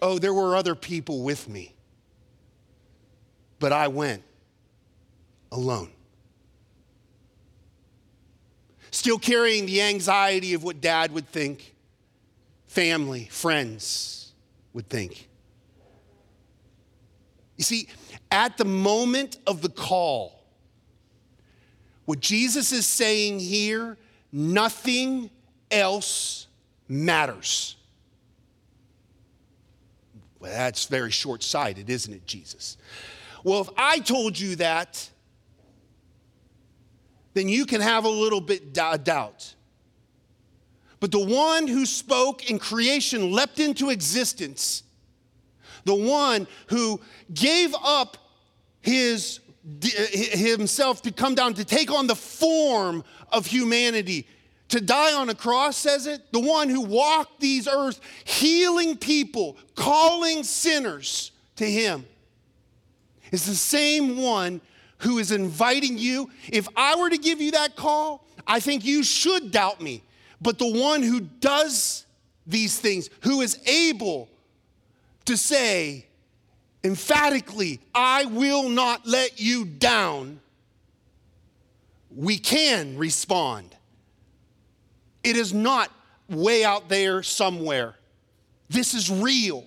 Oh, 0.00 0.18
there 0.18 0.34
were 0.34 0.54
other 0.54 0.76
people 0.76 1.22
with 1.22 1.48
me, 1.48 1.74
but 3.58 3.72
I 3.72 3.88
went 3.88 4.22
alone. 5.50 5.90
Still 8.94 9.18
carrying 9.18 9.66
the 9.66 9.82
anxiety 9.82 10.54
of 10.54 10.62
what 10.62 10.80
dad 10.80 11.12
would 11.12 11.28
think, 11.28 11.74
family, 12.66 13.26
friends 13.30 14.32
would 14.72 14.88
think. 14.88 15.28
You 17.56 17.64
see, 17.64 17.88
at 18.30 18.56
the 18.56 18.64
moment 18.64 19.38
of 19.46 19.62
the 19.62 19.68
call, 19.68 20.42
what 22.04 22.20
Jesus 22.20 22.72
is 22.72 22.86
saying 22.86 23.40
here, 23.40 23.96
nothing 24.32 25.30
else 25.70 26.46
matters. 26.88 27.76
Well, 30.38 30.52
that's 30.52 30.86
very 30.86 31.10
short 31.10 31.42
sighted, 31.42 31.88
isn't 31.88 32.12
it, 32.12 32.26
Jesus? 32.26 32.76
Well, 33.42 33.60
if 33.60 33.68
I 33.76 33.98
told 34.00 34.38
you 34.38 34.56
that, 34.56 35.08
then 37.34 37.48
you 37.48 37.66
can 37.66 37.80
have 37.80 38.04
a 38.04 38.08
little 38.08 38.40
bit 38.40 38.72
doubt. 38.72 39.54
But 41.00 41.12
the 41.12 41.24
one 41.24 41.66
who 41.66 41.84
spoke 41.84 42.48
and 42.48 42.60
creation 42.60 43.32
leapt 43.32 43.60
into 43.60 43.90
existence, 43.90 44.84
the 45.84 45.94
one 45.94 46.46
who 46.68 47.00
gave 47.32 47.74
up 47.84 48.16
his, 48.80 49.40
himself 49.82 51.02
to 51.02 51.12
come 51.12 51.34
down 51.34 51.54
to 51.54 51.64
take 51.64 51.90
on 51.90 52.06
the 52.06 52.16
form 52.16 53.04
of 53.30 53.46
humanity, 53.46 54.26
to 54.68 54.80
die 54.80 55.12
on 55.12 55.28
a 55.28 55.34
cross, 55.34 55.76
says 55.76 56.06
it, 56.06 56.32
the 56.32 56.40
one 56.40 56.68
who 56.68 56.80
walked 56.80 57.40
these 57.40 57.68
earths, 57.68 58.00
healing 58.24 58.96
people, 58.96 59.58
calling 59.74 60.42
sinners 60.42 61.32
to 61.56 61.66
him, 61.66 62.06
is 63.30 63.44
the 63.44 63.54
same 63.54 64.16
one 64.16 64.60
who 65.04 65.18
is 65.18 65.30
inviting 65.30 65.98
you, 65.98 66.30
if 66.50 66.66
I 66.76 66.96
were 66.96 67.10
to 67.10 67.18
give 67.18 67.40
you 67.40 67.52
that 67.52 67.76
call, 67.76 68.26
I 68.46 68.58
think 68.58 68.84
you 68.84 69.04
should 69.04 69.50
doubt 69.50 69.80
me. 69.80 70.02
But 70.40 70.58
the 70.58 70.70
one 70.70 71.02
who 71.02 71.20
does 71.20 72.06
these 72.46 72.78
things, 72.78 73.10
who 73.20 73.40
is 73.42 73.58
able 73.66 74.28
to 75.26 75.36
say 75.36 76.06
emphatically, 76.82 77.80
I 77.94 78.24
will 78.24 78.68
not 78.68 79.06
let 79.06 79.40
you 79.40 79.64
down, 79.64 80.40
we 82.14 82.38
can 82.38 82.96
respond. 82.96 83.74
It 85.22 85.36
is 85.36 85.52
not 85.52 85.90
way 86.28 86.64
out 86.64 86.88
there 86.88 87.22
somewhere. 87.22 87.94
This 88.68 88.94
is 88.94 89.10
real. 89.10 89.64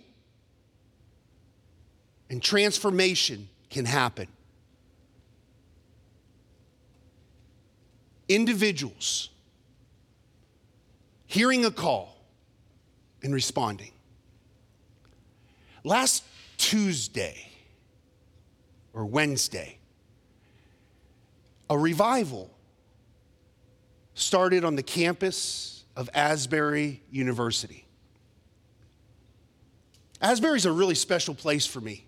And 2.30 2.41
transformation 2.41 3.50
can 3.69 3.86
happen. 3.86 4.28
Individuals 8.27 9.29
hearing 11.25 11.65
a 11.65 11.71
call 11.71 12.15
and 13.21 13.33
responding. 13.33 13.91
Last 15.83 16.23
Tuesday 16.57 17.49
or 18.93 19.05
Wednesday, 19.05 19.77
a 21.69 21.77
revival 21.77 22.49
started 24.13 24.63
on 24.63 24.75
the 24.75 24.83
campus 24.83 25.83
of 25.95 26.09
Asbury 26.13 27.01
University. 27.11 27.85
Asbury's 30.21 30.65
a 30.65 30.71
really 30.71 30.95
special 30.95 31.35
place 31.35 31.65
for 31.65 31.79
me. 31.79 32.05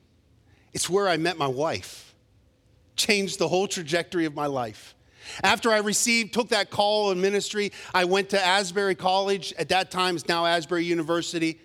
It's 0.74 0.90
where 0.90 1.08
I 1.08 1.18
met 1.18 1.38
my 1.38 1.48
wife, 1.48 2.16
changed 2.96 3.40
the 3.40 3.48
whole 3.48 3.68
trajectory 3.68 4.26
of 4.26 4.34
my 4.34 4.48
life. 4.48 4.96
After 5.44 5.72
I 5.72 5.80
received, 5.80 6.34
took 6.34 6.50
that 6.50 6.70
call 6.70 7.12
in 7.12 7.22
ministry, 7.22 7.72
I 7.94 8.06
went 8.06 8.30
to 8.30 8.46
Asbury 8.46 8.96
College. 8.96 9.54
At 9.58 9.70
that 9.70 9.92
time, 9.92 10.16
it's 10.16 10.28
now 10.28 10.46
Asbury 10.46 10.86
University. 10.86 11.60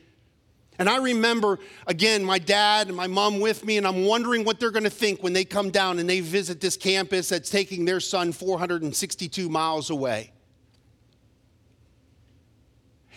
And 0.78 0.88
I 0.88 0.96
remember, 0.96 1.60
again, 1.86 2.24
my 2.24 2.38
dad 2.38 2.88
and 2.88 2.96
my 2.96 3.06
mom 3.06 3.38
with 3.38 3.64
me, 3.64 3.76
and 3.76 3.86
I'm 3.86 4.04
wondering 4.04 4.44
what 4.44 4.58
they're 4.58 4.72
going 4.72 4.84
to 4.84 4.90
think 4.90 5.22
when 5.22 5.32
they 5.32 5.44
come 5.44 5.70
down 5.70 5.98
and 5.98 6.10
they 6.10 6.20
visit 6.20 6.60
this 6.60 6.76
campus 6.76 7.28
that's 7.28 7.48
taking 7.48 7.84
their 7.84 8.00
son 8.00 8.32
462 8.32 9.48
miles 9.48 9.90
away. 9.90 10.32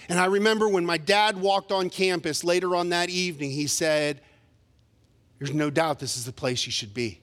And 0.10 0.20
I 0.20 0.26
remember 0.26 0.70
when 0.70 0.86
my 0.86 0.98
dad 0.98 1.38
walked 1.38 1.72
on 1.72 1.90
campus 1.90 2.44
later 2.44 2.76
on 2.76 2.90
that 2.90 3.10
evening, 3.10 3.52
he 3.52 3.68
said, 3.68 4.22
There's 5.40 5.54
no 5.54 5.70
doubt 5.70 6.00
this 6.00 6.16
is 6.16 6.26
the 6.26 6.32
place 6.32 6.66
you 6.66 6.72
should 6.72 6.94
be. 6.94 7.22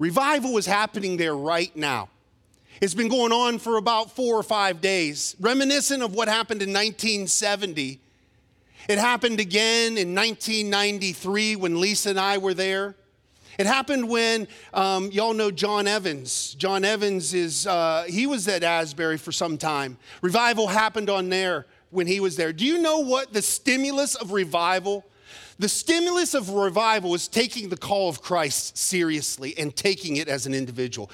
Revival 0.00 0.56
is 0.56 0.64
happening 0.64 1.18
there 1.18 1.36
right 1.36 1.76
now. 1.76 2.08
It's 2.80 2.94
been 2.94 3.10
going 3.10 3.32
on 3.32 3.58
for 3.58 3.76
about 3.76 4.10
four 4.10 4.34
or 4.34 4.42
five 4.42 4.80
days, 4.80 5.36
reminiscent 5.38 6.02
of 6.02 6.14
what 6.14 6.26
happened 6.26 6.62
in 6.62 6.70
1970. 6.70 8.00
It 8.88 8.98
happened 8.98 9.40
again 9.40 9.98
in 9.98 10.14
1993 10.14 11.56
when 11.56 11.78
Lisa 11.78 12.08
and 12.08 12.18
I 12.18 12.38
were 12.38 12.54
there. 12.54 12.94
It 13.58 13.66
happened 13.66 14.08
when 14.08 14.48
um, 14.72 15.10
y'all 15.10 15.34
know 15.34 15.50
John 15.50 15.86
Evans. 15.86 16.54
John 16.54 16.82
Evans 16.82 17.34
is 17.34 17.66
uh, 17.66 18.04
he 18.08 18.26
was 18.26 18.48
at 18.48 18.62
Asbury 18.62 19.18
for 19.18 19.32
some 19.32 19.58
time. 19.58 19.98
Revival 20.22 20.66
happened 20.66 21.10
on 21.10 21.28
there 21.28 21.66
when 21.90 22.06
he 22.06 22.20
was 22.20 22.36
there. 22.36 22.54
Do 22.54 22.64
you 22.64 22.78
know 22.78 23.00
what 23.00 23.34
the 23.34 23.42
stimulus 23.42 24.14
of 24.14 24.32
revival 24.32 25.04
the 25.60 25.68
stimulus 25.68 26.32
of 26.32 26.48
revival 26.48 27.14
is 27.14 27.28
taking 27.28 27.68
the 27.68 27.76
call 27.76 28.08
of 28.08 28.22
Christ 28.22 28.78
seriously 28.78 29.54
and 29.58 29.76
taking 29.76 30.16
it 30.16 30.26
as 30.26 30.46
an 30.46 30.54
individual. 30.54 31.10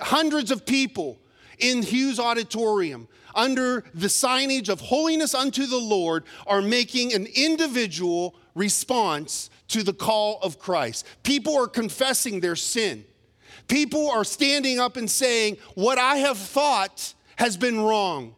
Hundreds 0.00 0.50
of 0.50 0.64
people 0.64 1.20
in 1.58 1.82
Hughes 1.82 2.18
Auditorium 2.18 3.06
under 3.34 3.84
the 3.92 4.06
signage 4.06 4.70
of 4.70 4.80
Holiness 4.80 5.34
unto 5.34 5.66
the 5.66 5.76
Lord 5.76 6.24
are 6.46 6.62
making 6.62 7.12
an 7.12 7.26
individual 7.34 8.34
response 8.54 9.50
to 9.68 9.82
the 9.82 9.92
call 9.92 10.38
of 10.40 10.58
Christ. 10.58 11.06
People 11.22 11.54
are 11.58 11.68
confessing 11.68 12.40
their 12.40 12.56
sin. 12.56 13.04
People 13.68 14.10
are 14.10 14.24
standing 14.24 14.80
up 14.80 14.96
and 14.96 15.10
saying, 15.10 15.58
What 15.74 15.98
I 15.98 16.16
have 16.16 16.38
thought 16.38 17.12
has 17.36 17.58
been 17.58 17.78
wrong. 17.78 18.36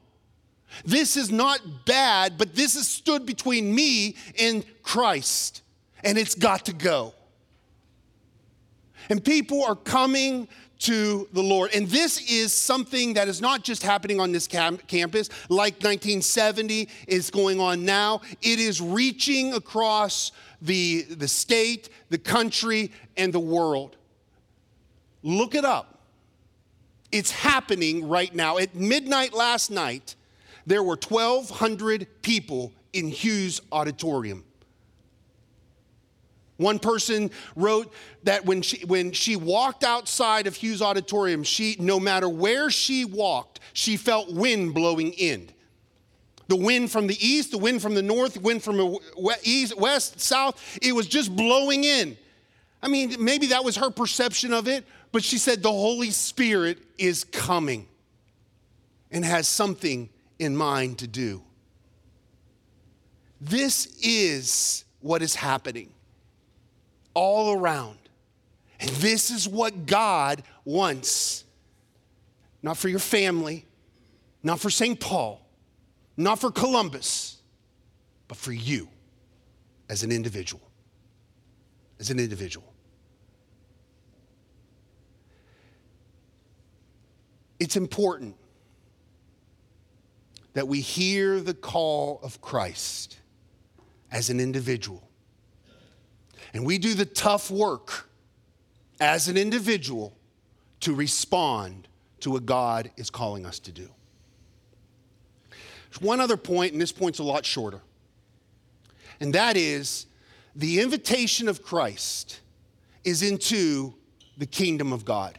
This 0.85 1.17
is 1.17 1.31
not 1.31 1.61
bad, 1.85 2.39
but 2.39 2.55
this 2.55 2.75
has 2.75 2.89
stood 2.89 3.27
between 3.27 3.75
me 3.75 4.17
and 4.39 4.65
Christ, 4.83 5.63
and 6.03 6.19
it's 6.19 6.35
got 6.35 6.67
to 6.67 6.73
go. 6.73 7.15
And 9.11 9.23
people 9.23 9.63
are 9.65 9.77
coming 9.77 10.49
to 10.81 11.29
the 11.33 11.43
Lord. 11.43 11.71
And 11.75 11.87
this 11.89 12.31
is 12.31 12.53
something 12.53 13.15
that 13.15 13.29
is 13.29 13.41
not 13.41 13.65
just 13.65 13.83
happening 13.83 14.21
on 14.21 14.33
this 14.33 14.47
cam- 14.47 14.79
campus, 14.79 15.29
like 15.49 15.75
1970 15.75 16.89
is 17.07 17.31
going 17.31 17.61
on 17.61 17.85
now. 17.85 18.21
It 18.43 18.59
is 18.59 18.81
reaching 18.81 19.55
across 19.55 20.33
the, 20.61 21.03
the 21.03 21.29
state, 21.29 21.89
the 22.11 22.19
country, 22.19 22.91
and 23.17 23.33
the 23.33 23.41
world. 23.41 23.97
Look 25.23 25.55
it 25.55 25.65
up. 25.65 26.01
It's 27.13 27.31
happening 27.31 28.09
right 28.09 28.35
now. 28.35 28.59
At 28.59 28.75
midnight 28.75 29.33
last 29.33 29.71
night, 29.71 30.17
there 30.67 30.83
were 30.83 30.97
1,200 30.97 32.23
people 32.23 32.73
in 32.93 33.09
Hughes 33.09 33.61
Auditorium. 33.73 34.45
One 36.57 36.79
person 36.79 37.31
wrote 37.57 37.93
that 38.23 38.47
when 38.47 38.63
she, 38.63 38.85
when 38.87 39.13
she 39.13 39.35
walked 39.35 39.83
outside 39.83 40.47
of 40.47 40.55
Hughes 40.55 40.81
Auditorium, 40.81 41.43
she, 41.43 41.77
no 41.81 41.99
matter 41.99 42.29
where 42.29 42.71
she 42.71 43.05
walked, 43.05 43.59
she 43.73 43.97
felt 43.97 44.33
wind 44.33 44.73
blowing 44.73 45.13
in. 45.15 45.51
The 46.47 46.57
wind 46.57 46.93
from 46.93 47.07
the 47.07 47.27
east, 47.27 47.51
the 47.51 47.59
wind 47.59 47.83
from 47.83 47.95
the 47.95 48.03
north, 48.03 48.41
wind 48.41 48.63
from 48.63 48.77
the 48.77 49.37
east, 49.43 49.77
west, 49.77 50.21
south, 50.21 50.79
it 50.81 50.95
was 50.95 51.07
just 51.09 51.35
blowing 51.35 51.83
in. 51.83 52.17
I 52.83 52.89
mean, 52.89 53.17
maybe 53.19 53.49
that 53.49 53.65
was 53.65 53.77
her 53.77 53.91
perception 53.91 54.53
of 54.53 54.69
it, 54.69 54.85
but 55.11 55.25
she 55.25 55.39
said 55.39 55.63
the 55.63 55.71
Holy 55.71 56.11
Spirit 56.11 56.79
is 56.99 57.25
coming 57.25 57.89
and 59.11 59.25
has 59.25 59.49
something 59.49 60.09
in 60.39 60.57
mind 60.57 60.99
to 60.99 61.07
do. 61.07 61.43
This 63.41 63.87
is 64.03 64.85
what 65.01 65.23
is 65.23 65.35
happening 65.35 65.93
all 67.13 67.59
around. 67.59 67.99
And 68.81 68.91
this 68.91 69.31
is 69.31 69.49
what 69.49 69.87
God 69.87 70.43
wants. 70.65 71.45
Not 72.63 72.77
for 72.77 72.89
your 72.89 72.99
family, 72.99 73.67
not 74.43 74.61
for 74.61 74.71
St. 74.71 74.99
Paul, 74.99 75.47
not 76.17 76.39
for 76.39 76.51
Columbus, 76.51 77.39
but 78.29 78.37
for 78.37 78.53
you 78.53 78.89
as 79.89 80.03
an 80.03 80.11
individual. 80.11 80.63
As 82.01 82.11
an 82.11 82.19
individual. 82.19 82.73
It's 87.61 87.77
important 87.77 88.37
that 90.55 90.67
we 90.67 90.81
hear 90.81 91.41
the 91.41 91.55
call 91.55 92.21
of 92.23 92.41
Christ 92.41 93.19
as 94.11 94.31
an 94.31 94.41
individual. 94.41 95.09
And 96.53 96.65
we 96.65 96.79
do 96.79 96.95
the 96.95 97.05
tough 97.05 97.51
work 97.51 98.09
as 99.01 99.29
an 99.29 99.37
individual 99.37 100.17
to 100.81 100.95
respond 100.95 101.89
to 102.21 102.31
what 102.31 102.47
God 102.47 102.91
is 102.97 103.11
calling 103.11 103.45
us 103.45 103.59
to 103.61 103.73
do. 103.73 103.89
There's 105.91 106.01
one 106.01 106.21
other 106.21 106.37
point, 106.37 106.73
and 106.73 106.81
this 106.81 106.93
point's 106.93 107.19
a 107.19 107.25
lot 107.25 107.45
shorter, 107.45 107.81
and 109.21 109.35
that 109.35 109.57
is 109.57 110.07
the 110.55 110.81
invitation 110.81 111.49
of 111.49 111.63
Christ 111.63 112.41
is 113.03 113.23
into 113.23 113.95
the 114.37 114.47
kingdom 114.47 114.93
of 114.93 115.05
God. 115.05 115.39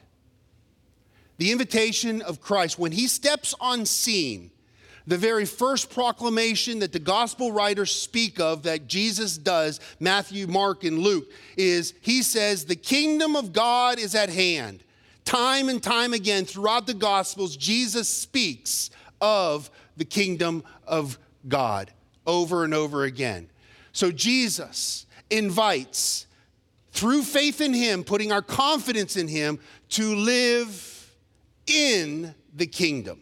The 1.38 1.52
invitation 1.52 2.22
of 2.22 2.40
Christ, 2.40 2.78
when 2.80 2.92
he 2.92 3.08
steps 3.08 3.54
on 3.60 3.86
scene, 3.86 4.52
the 5.08 5.18
very 5.18 5.46
first 5.46 5.90
proclamation 5.90 6.80
that 6.80 6.92
the 6.92 7.00
gospel 7.00 7.52
writers 7.52 7.94
speak 7.94 8.40
of 8.40 8.64
that 8.64 8.88
Jesus 8.88 9.38
does, 9.38 9.80
Matthew, 10.00 10.48
Mark, 10.48 10.84
and 10.84 11.00
Luke, 11.00 11.30
is 11.58 11.94
he 12.02 12.24
says, 12.24 12.66
The 12.66 12.76
kingdom 12.76 13.36
of 13.36 13.54
God 13.54 14.00
is 14.00 14.16
at 14.16 14.30
hand. 14.30 14.84
Time 15.24 15.70
and 15.70 15.82
time 15.82 16.14
again 16.14 16.46
throughout 16.46 16.88
the 16.88 16.94
gospels, 16.94 17.58
Jesus 17.58 18.08
speaks 18.08 18.90
of 19.22 19.70
the 19.98 20.06
kingdom 20.06 20.64
of 20.86 21.18
God 21.48 21.92
over 22.28 22.64
and 22.64 22.74
over 22.74 23.04
again. 23.04 23.50
So 23.92 24.12
Jesus 24.12 25.06
invites, 25.30 26.28
through 26.92 27.24
faith 27.24 27.62
in 27.62 27.74
him, 27.74 28.04
putting 28.04 28.32
our 28.32 28.42
confidence 28.42 29.18
in 29.18 29.28
him, 29.28 29.60
to 29.90 30.16
live 30.16 31.16
in 31.68 32.36
the 32.54 32.68
kingdom. 32.68 33.22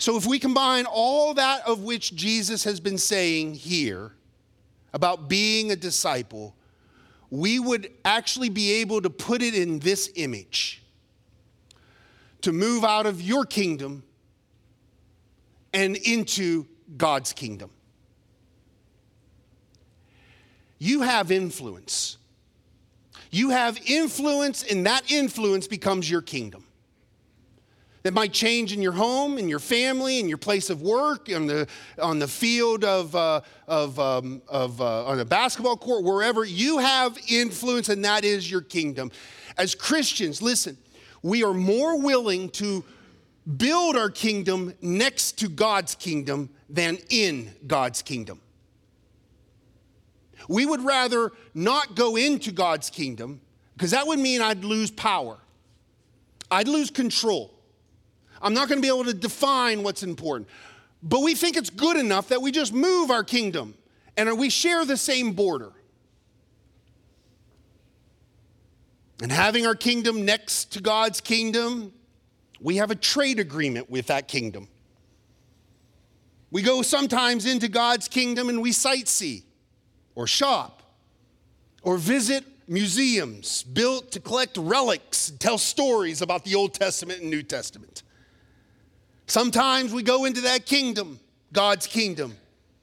So, 0.00 0.16
if 0.16 0.24
we 0.24 0.38
combine 0.38 0.86
all 0.86 1.34
that 1.34 1.68
of 1.68 1.82
which 1.82 2.14
Jesus 2.14 2.64
has 2.64 2.80
been 2.80 2.96
saying 2.96 3.52
here 3.52 4.12
about 4.94 5.28
being 5.28 5.72
a 5.72 5.76
disciple, 5.76 6.56
we 7.28 7.58
would 7.58 7.92
actually 8.02 8.48
be 8.48 8.72
able 8.76 9.02
to 9.02 9.10
put 9.10 9.42
it 9.42 9.54
in 9.54 9.78
this 9.80 10.10
image 10.14 10.82
to 12.40 12.50
move 12.50 12.82
out 12.82 13.04
of 13.04 13.20
your 13.20 13.44
kingdom 13.44 14.02
and 15.74 15.98
into 15.98 16.66
God's 16.96 17.34
kingdom. 17.34 17.70
You 20.78 21.02
have 21.02 21.30
influence. 21.30 22.16
You 23.30 23.50
have 23.50 23.78
influence, 23.84 24.62
and 24.62 24.86
that 24.86 25.12
influence 25.12 25.66
becomes 25.66 26.10
your 26.10 26.22
kingdom 26.22 26.64
that 28.02 28.14
might 28.14 28.32
change 28.32 28.72
in 28.72 28.80
your 28.80 28.92
home, 28.92 29.38
in 29.38 29.48
your 29.48 29.58
family, 29.58 30.20
in 30.20 30.28
your 30.28 30.38
place 30.38 30.70
of 30.70 30.80
work, 30.80 31.28
on 31.34 31.46
the, 31.46 31.66
on 32.00 32.18
the 32.18 32.28
field 32.28 32.84
of, 32.84 33.14
uh, 33.14 33.40
of, 33.68 33.98
um, 33.98 34.40
of 34.48 34.80
uh, 34.80 35.04
on 35.06 35.20
a 35.20 35.24
basketball 35.24 35.76
court, 35.76 36.04
wherever. 36.04 36.44
You 36.44 36.78
have 36.78 37.18
influence, 37.28 37.88
and 37.88 38.04
that 38.04 38.24
is 38.24 38.50
your 38.50 38.62
kingdom. 38.62 39.10
As 39.58 39.74
Christians, 39.74 40.40
listen, 40.40 40.78
we 41.22 41.44
are 41.44 41.52
more 41.52 42.00
willing 42.00 42.48
to 42.50 42.84
build 43.56 43.96
our 43.96 44.10
kingdom 44.10 44.72
next 44.80 45.38
to 45.40 45.48
God's 45.48 45.94
kingdom 45.94 46.50
than 46.68 46.98
in 47.10 47.50
God's 47.66 48.00
kingdom. 48.00 48.40
We 50.48 50.64
would 50.64 50.82
rather 50.82 51.32
not 51.52 51.94
go 51.94 52.16
into 52.16 52.50
God's 52.50 52.88
kingdom 52.88 53.40
because 53.76 53.90
that 53.90 54.06
would 54.06 54.18
mean 54.18 54.40
I'd 54.40 54.64
lose 54.64 54.90
power, 54.90 55.38
I'd 56.50 56.68
lose 56.68 56.90
control. 56.90 57.59
I'm 58.42 58.54
not 58.54 58.68
going 58.68 58.78
to 58.78 58.82
be 58.82 58.88
able 58.88 59.04
to 59.04 59.14
define 59.14 59.82
what's 59.82 60.02
important. 60.02 60.48
But 61.02 61.20
we 61.20 61.34
think 61.34 61.56
it's 61.56 61.70
good 61.70 61.96
enough 61.96 62.28
that 62.28 62.42
we 62.42 62.52
just 62.52 62.72
move 62.72 63.10
our 63.10 63.24
kingdom 63.24 63.74
and 64.16 64.38
we 64.38 64.50
share 64.50 64.84
the 64.84 64.96
same 64.96 65.32
border. 65.32 65.72
And 69.22 69.30
having 69.30 69.66
our 69.66 69.74
kingdom 69.74 70.24
next 70.24 70.72
to 70.72 70.80
God's 70.80 71.20
kingdom, 71.20 71.92
we 72.60 72.76
have 72.76 72.90
a 72.90 72.94
trade 72.94 73.38
agreement 73.38 73.90
with 73.90 74.06
that 74.06 74.28
kingdom. 74.28 74.68
We 76.50 76.62
go 76.62 76.82
sometimes 76.82 77.46
into 77.46 77.68
God's 77.68 78.08
kingdom 78.08 78.48
and 78.48 78.60
we 78.60 78.72
sightsee 78.72 79.44
or 80.14 80.26
shop 80.26 80.82
or 81.82 81.96
visit 81.96 82.44
museums 82.66 83.62
built 83.62 84.12
to 84.12 84.20
collect 84.20 84.56
relics, 84.56 85.28
and 85.28 85.40
tell 85.40 85.58
stories 85.58 86.22
about 86.22 86.44
the 86.44 86.54
Old 86.54 86.72
Testament 86.72 87.20
and 87.20 87.30
New 87.30 87.42
Testament. 87.42 88.02
Sometimes 89.30 89.94
we 89.94 90.02
go 90.02 90.24
into 90.24 90.40
that 90.40 90.66
kingdom, 90.66 91.20
God's 91.52 91.86
kingdom, 91.86 92.34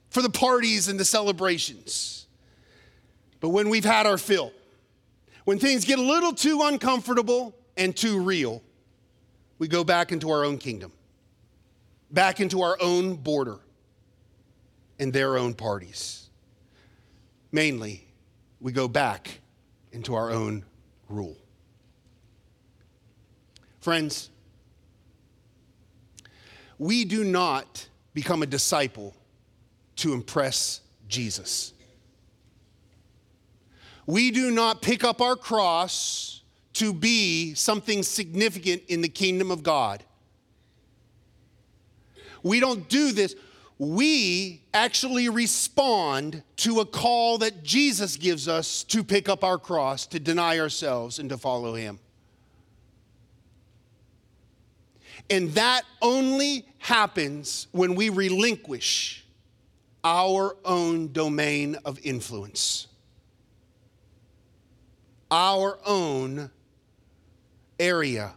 for 0.08 0.22
the 0.22 0.30
parties 0.30 0.88
and 0.88 0.98
the 0.98 1.04
celebrations. 1.04 2.26
But 3.40 3.50
when 3.50 3.68
we've 3.68 3.84
had 3.84 4.06
our 4.06 4.16
fill, 4.16 4.54
when 5.44 5.58
things 5.58 5.84
get 5.84 5.98
a 5.98 6.02
little 6.02 6.32
too 6.32 6.62
uncomfortable 6.62 7.54
and 7.76 7.94
too 7.94 8.22
real, 8.22 8.62
we 9.58 9.68
go 9.68 9.84
back 9.84 10.10
into 10.10 10.30
our 10.30 10.42
own 10.42 10.56
kingdom, 10.56 10.90
back 12.10 12.40
into 12.40 12.62
our 12.62 12.78
own 12.80 13.16
border 13.16 13.58
and 14.98 15.12
their 15.12 15.36
own 15.36 15.52
parties. 15.52 16.30
Mainly, 17.52 18.08
we 18.58 18.72
go 18.72 18.88
back 18.88 19.40
into 19.92 20.14
our 20.14 20.30
own 20.30 20.64
rule. 21.10 21.36
Friends, 23.80 24.30
we 26.78 27.04
do 27.04 27.24
not 27.24 27.88
become 28.14 28.42
a 28.42 28.46
disciple 28.46 29.14
to 29.96 30.12
impress 30.12 30.80
Jesus. 31.08 31.72
We 34.06 34.30
do 34.30 34.50
not 34.50 34.80
pick 34.80 35.04
up 35.04 35.20
our 35.20 35.36
cross 35.36 36.42
to 36.74 36.92
be 36.92 37.54
something 37.54 38.02
significant 38.02 38.82
in 38.88 39.00
the 39.00 39.08
kingdom 39.08 39.50
of 39.50 39.62
God. 39.62 40.04
We 42.42 42.60
don't 42.60 42.88
do 42.88 43.12
this. 43.12 43.34
we 43.78 44.62
actually 44.74 45.28
respond 45.28 46.42
to 46.56 46.80
a 46.80 46.86
call 46.86 47.38
that 47.38 47.62
Jesus 47.62 48.16
gives 48.16 48.48
us 48.48 48.82
to 48.84 49.04
pick 49.04 49.28
up 49.28 49.44
our 49.44 49.58
cross, 49.58 50.06
to 50.06 50.18
deny 50.18 50.58
ourselves, 50.58 51.18
and 51.18 51.28
to 51.30 51.36
follow 51.36 51.74
Him. 51.74 52.00
And 55.30 55.50
that 55.52 55.82
only 56.00 56.66
happens 56.78 57.66
when 57.72 57.94
we 57.94 58.08
relinquish 58.08 59.24
our 60.02 60.56
own 60.64 61.12
domain 61.12 61.76
of 61.84 61.98
influence, 62.02 62.86
our 65.30 65.78
own 65.84 66.50
area 67.78 68.32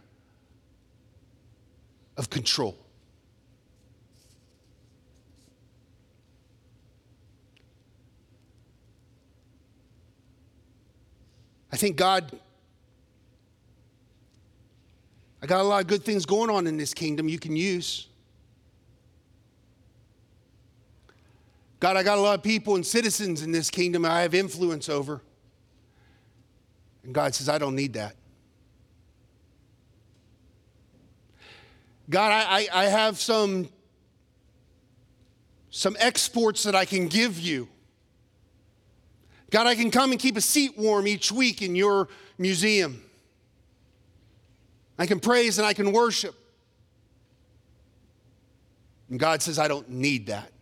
of 2.16 2.28
control. 2.28 2.76
I 11.72 11.76
think 11.76 11.96
God, 11.96 12.38
I 15.42 15.46
got 15.46 15.60
a 15.60 15.64
lot 15.64 15.80
of 15.80 15.88
good 15.88 16.04
things 16.04 16.24
going 16.24 16.50
on 16.50 16.68
in 16.68 16.76
this 16.76 16.94
kingdom 16.94 17.28
you 17.28 17.40
can 17.40 17.56
use. 17.56 18.06
God, 21.80 21.96
I 21.96 22.04
got 22.04 22.16
a 22.16 22.20
lot 22.20 22.38
of 22.38 22.44
people 22.44 22.76
and 22.76 22.86
citizens 22.86 23.42
in 23.42 23.50
this 23.50 23.68
kingdom 23.68 24.04
I 24.04 24.20
have 24.20 24.34
influence 24.34 24.88
over. 24.88 25.20
And 27.02 27.12
God 27.12 27.34
says, 27.34 27.48
I 27.48 27.58
don't 27.58 27.74
need 27.74 27.94
that. 27.94 28.14
God, 32.08 32.30
I, 32.30 32.68
I, 32.72 32.84
have 32.84 33.18
some, 33.18 33.68
some 35.70 35.96
exports 35.98 36.62
that 36.62 36.76
I 36.76 36.84
can 36.84 37.08
give 37.08 37.40
you. 37.40 37.68
God, 39.50 39.66
I 39.66 39.74
can 39.74 39.90
come 39.90 40.12
and 40.12 40.20
keep 40.20 40.36
a 40.36 40.40
seat 40.40 40.78
warm 40.78 41.08
each 41.08 41.32
week 41.32 41.62
in 41.62 41.74
your 41.74 42.08
museum. 42.38 43.02
I 45.02 45.06
can 45.06 45.18
praise 45.18 45.58
and 45.58 45.66
I 45.66 45.72
can 45.72 45.90
worship. 45.90 46.32
And 49.10 49.18
God 49.18 49.42
says, 49.42 49.58
I 49.58 49.66
don't 49.66 49.88
need 49.88 50.28
that. 50.28 50.52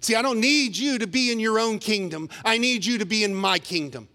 See, 0.00 0.16
I 0.16 0.22
don't 0.22 0.40
need 0.40 0.76
you 0.76 0.98
to 0.98 1.06
be 1.06 1.30
in 1.30 1.38
your 1.38 1.60
own 1.60 1.78
kingdom. 1.78 2.30
I 2.44 2.58
need 2.58 2.84
you 2.84 2.98
to 2.98 3.06
be 3.06 3.22
in 3.22 3.32
my 3.32 3.60
kingdom. 3.60 4.08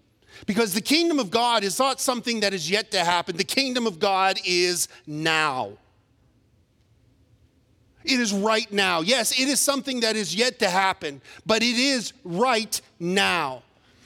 Because 0.44 0.74
the 0.74 0.82
kingdom 0.82 1.18
of 1.18 1.30
God 1.30 1.64
is 1.64 1.78
not 1.78 2.02
something 2.02 2.40
that 2.40 2.52
is 2.52 2.68
yet 2.68 2.90
to 2.90 3.02
happen. 3.02 3.38
The 3.38 3.44
kingdom 3.44 3.86
of 3.86 3.98
God 3.98 4.38
is 4.44 4.88
now. 5.06 5.72
It 8.04 8.20
is 8.20 8.34
right 8.34 8.70
now. 8.70 9.00
Yes, 9.00 9.32
it 9.40 9.48
is 9.48 9.58
something 9.58 10.00
that 10.00 10.16
is 10.16 10.34
yet 10.34 10.58
to 10.58 10.68
happen, 10.68 11.22
but 11.46 11.62
it 11.62 11.78
is 11.78 12.12
right 12.24 12.78
now. 13.00 13.62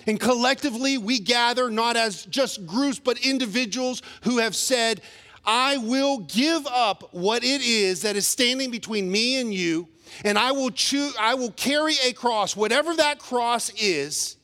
And 0.06 0.20
collectively, 0.20 0.98
we 0.98 1.18
gather 1.18 1.70
not 1.70 1.96
as 1.96 2.24
just 2.26 2.66
groups, 2.66 2.98
but 2.98 3.18
individuals 3.24 4.02
who 4.22 4.38
have 4.38 4.54
said, 4.54 5.00
I 5.44 5.76
will 5.78 6.18
give 6.18 6.66
up 6.66 7.12
what 7.12 7.44
it 7.44 7.60
is 7.60 8.02
that 8.02 8.16
is 8.16 8.26
standing 8.26 8.70
between 8.70 9.10
me 9.10 9.40
and 9.40 9.52
you, 9.52 9.88
and 10.24 10.38
I 10.38 10.52
will 10.52 10.70
choose, 10.70 11.14
I 11.18 11.34
will 11.34 11.52
carry 11.52 11.94
a 12.04 12.12
cross, 12.12 12.56
whatever 12.56 12.94
that 12.96 13.18
cross 13.18 13.70
is, 13.70 14.36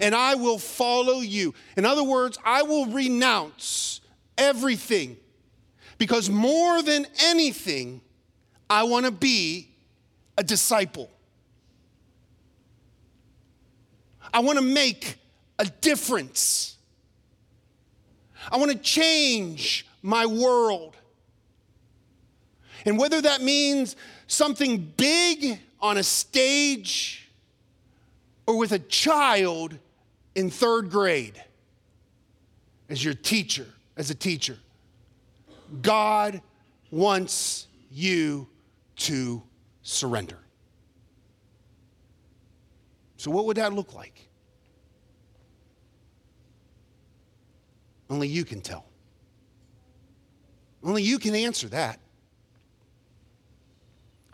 and 0.00 0.14
I 0.14 0.34
will 0.34 0.58
follow 0.58 1.20
you. 1.20 1.54
In 1.76 1.84
other 1.84 2.02
words, 2.02 2.38
I 2.44 2.62
will 2.62 2.86
renounce 2.86 4.00
everything 4.36 5.16
because 5.98 6.28
more 6.28 6.82
than 6.82 7.06
anything, 7.22 8.00
I 8.68 8.84
want 8.84 9.06
to 9.06 9.12
be 9.12 9.68
a 10.36 10.42
disciple. 10.42 11.10
I 14.34 14.40
want 14.40 14.58
to 14.58 14.64
make 14.64 15.16
a 15.60 15.64
difference. 15.64 16.76
I 18.50 18.56
want 18.56 18.72
to 18.72 18.76
change 18.76 19.86
my 20.02 20.26
world. 20.26 20.96
And 22.84 22.98
whether 22.98 23.22
that 23.22 23.40
means 23.40 23.94
something 24.26 24.92
big 24.96 25.60
on 25.80 25.98
a 25.98 26.02
stage 26.02 27.30
or 28.46 28.58
with 28.58 28.72
a 28.72 28.80
child 28.80 29.78
in 30.34 30.50
third 30.50 30.90
grade 30.90 31.42
as 32.88 33.04
your 33.04 33.14
teacher, 33.14 33.66
as 33.96 34.10
a 34.10 34.14
teacher. 34.14 34.58
God 35.80 36.42
wants 36.90 37.68
you 37.90 38.48
to 38.96 39.42
surrender. 39.82 40.43
So, 43.24 43.30
what 43.30 43.46
would 43.46 43.56
that 43.56 43.72
look 43.72 43.94
like? 43.94 44.28
Only 48.10 48.28
you 48.28 48.44
can 48.44 48.60
tell. 48.60 48.84
Only 50.82 51.02
you 51.02 51.18
can 51.18 51.34
answer 51.34 51.68
that. 51.68 52.00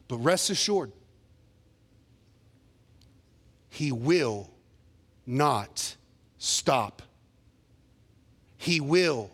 But 0.08 0.16
rest 0.16 0.50
assured, 0.50 0.90
He 3.68 3.92
will 3.92 4.50
not 5.24 5.94
stop. 6.38 7.00
He 8.56 8.80
will 8.80 9.30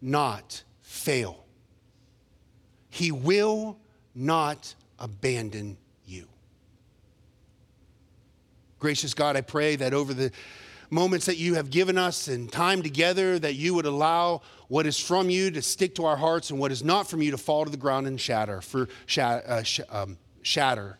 not 0.00 0.62
fail. 0.80 1.44
He 2.88 3.10
will 3.10 3.80
not 4.14 4.76
abandon. 5.00 5.76
Gracious 8.82 9.14
God, 9.14 9.36
I 9.36 9.40
pray 9.40 9.76
that 9.76 9.94
over 9.94 10.12
the 10.12 10.30
moments 10.90 11.24
that 11.26 11.38
you 11.38 11.54
have 11.54 11.70
given 11.70 11.96
us 11.96 12.28
and 12.28 12.52
time 12.52 12.82
together, 12.82 13.38
that 13.38 13.54
you 13.54 13.72
would 13.72 13.86
allow 13.86 14.42
what 14.68 14.86
is 14.86 14.98
from 14.98 15.30
you 15.30 15.50
to 15.52 15.62
stick 15.62 15.94
to 15.94 16.04
our 16.04 16.16
hearts 16.16 16.50
and 16.50 16.58
what 16.58 16.70
is 16.70 16.82
not 16.82 17.08
from 17.08 17.22
you 17.22 17.30
to 17.30 17.38
fall 17.38 17.64
to 17.64 17.70
the 17.70 17.76
ground 17.76 18.06
and 18.06 18.20
shatter, 18.20 18.60
for 18.60 18.88
shatter, 19.06 19.42
uh, 19.48 19.62
sh- 19.62 19.80
um, 19.88 20.18
shatter 20.42 20.98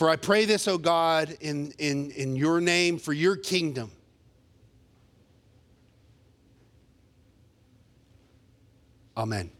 for 0.00 0.08
I 0.08 0.16
pray 0.16 0.46
this, 0.46 0.66
O 0.66 0.78
God, 0.78 1.36
in, 1.42 1.74
in, 1.78 2.10
in 2.12 2.34
your 2.34 2.58
name, 2.58 2.96
for 2.96 3.12
your 3.12 3.36
kingdom. 3.36 3.92
Amen. 9.14 9.50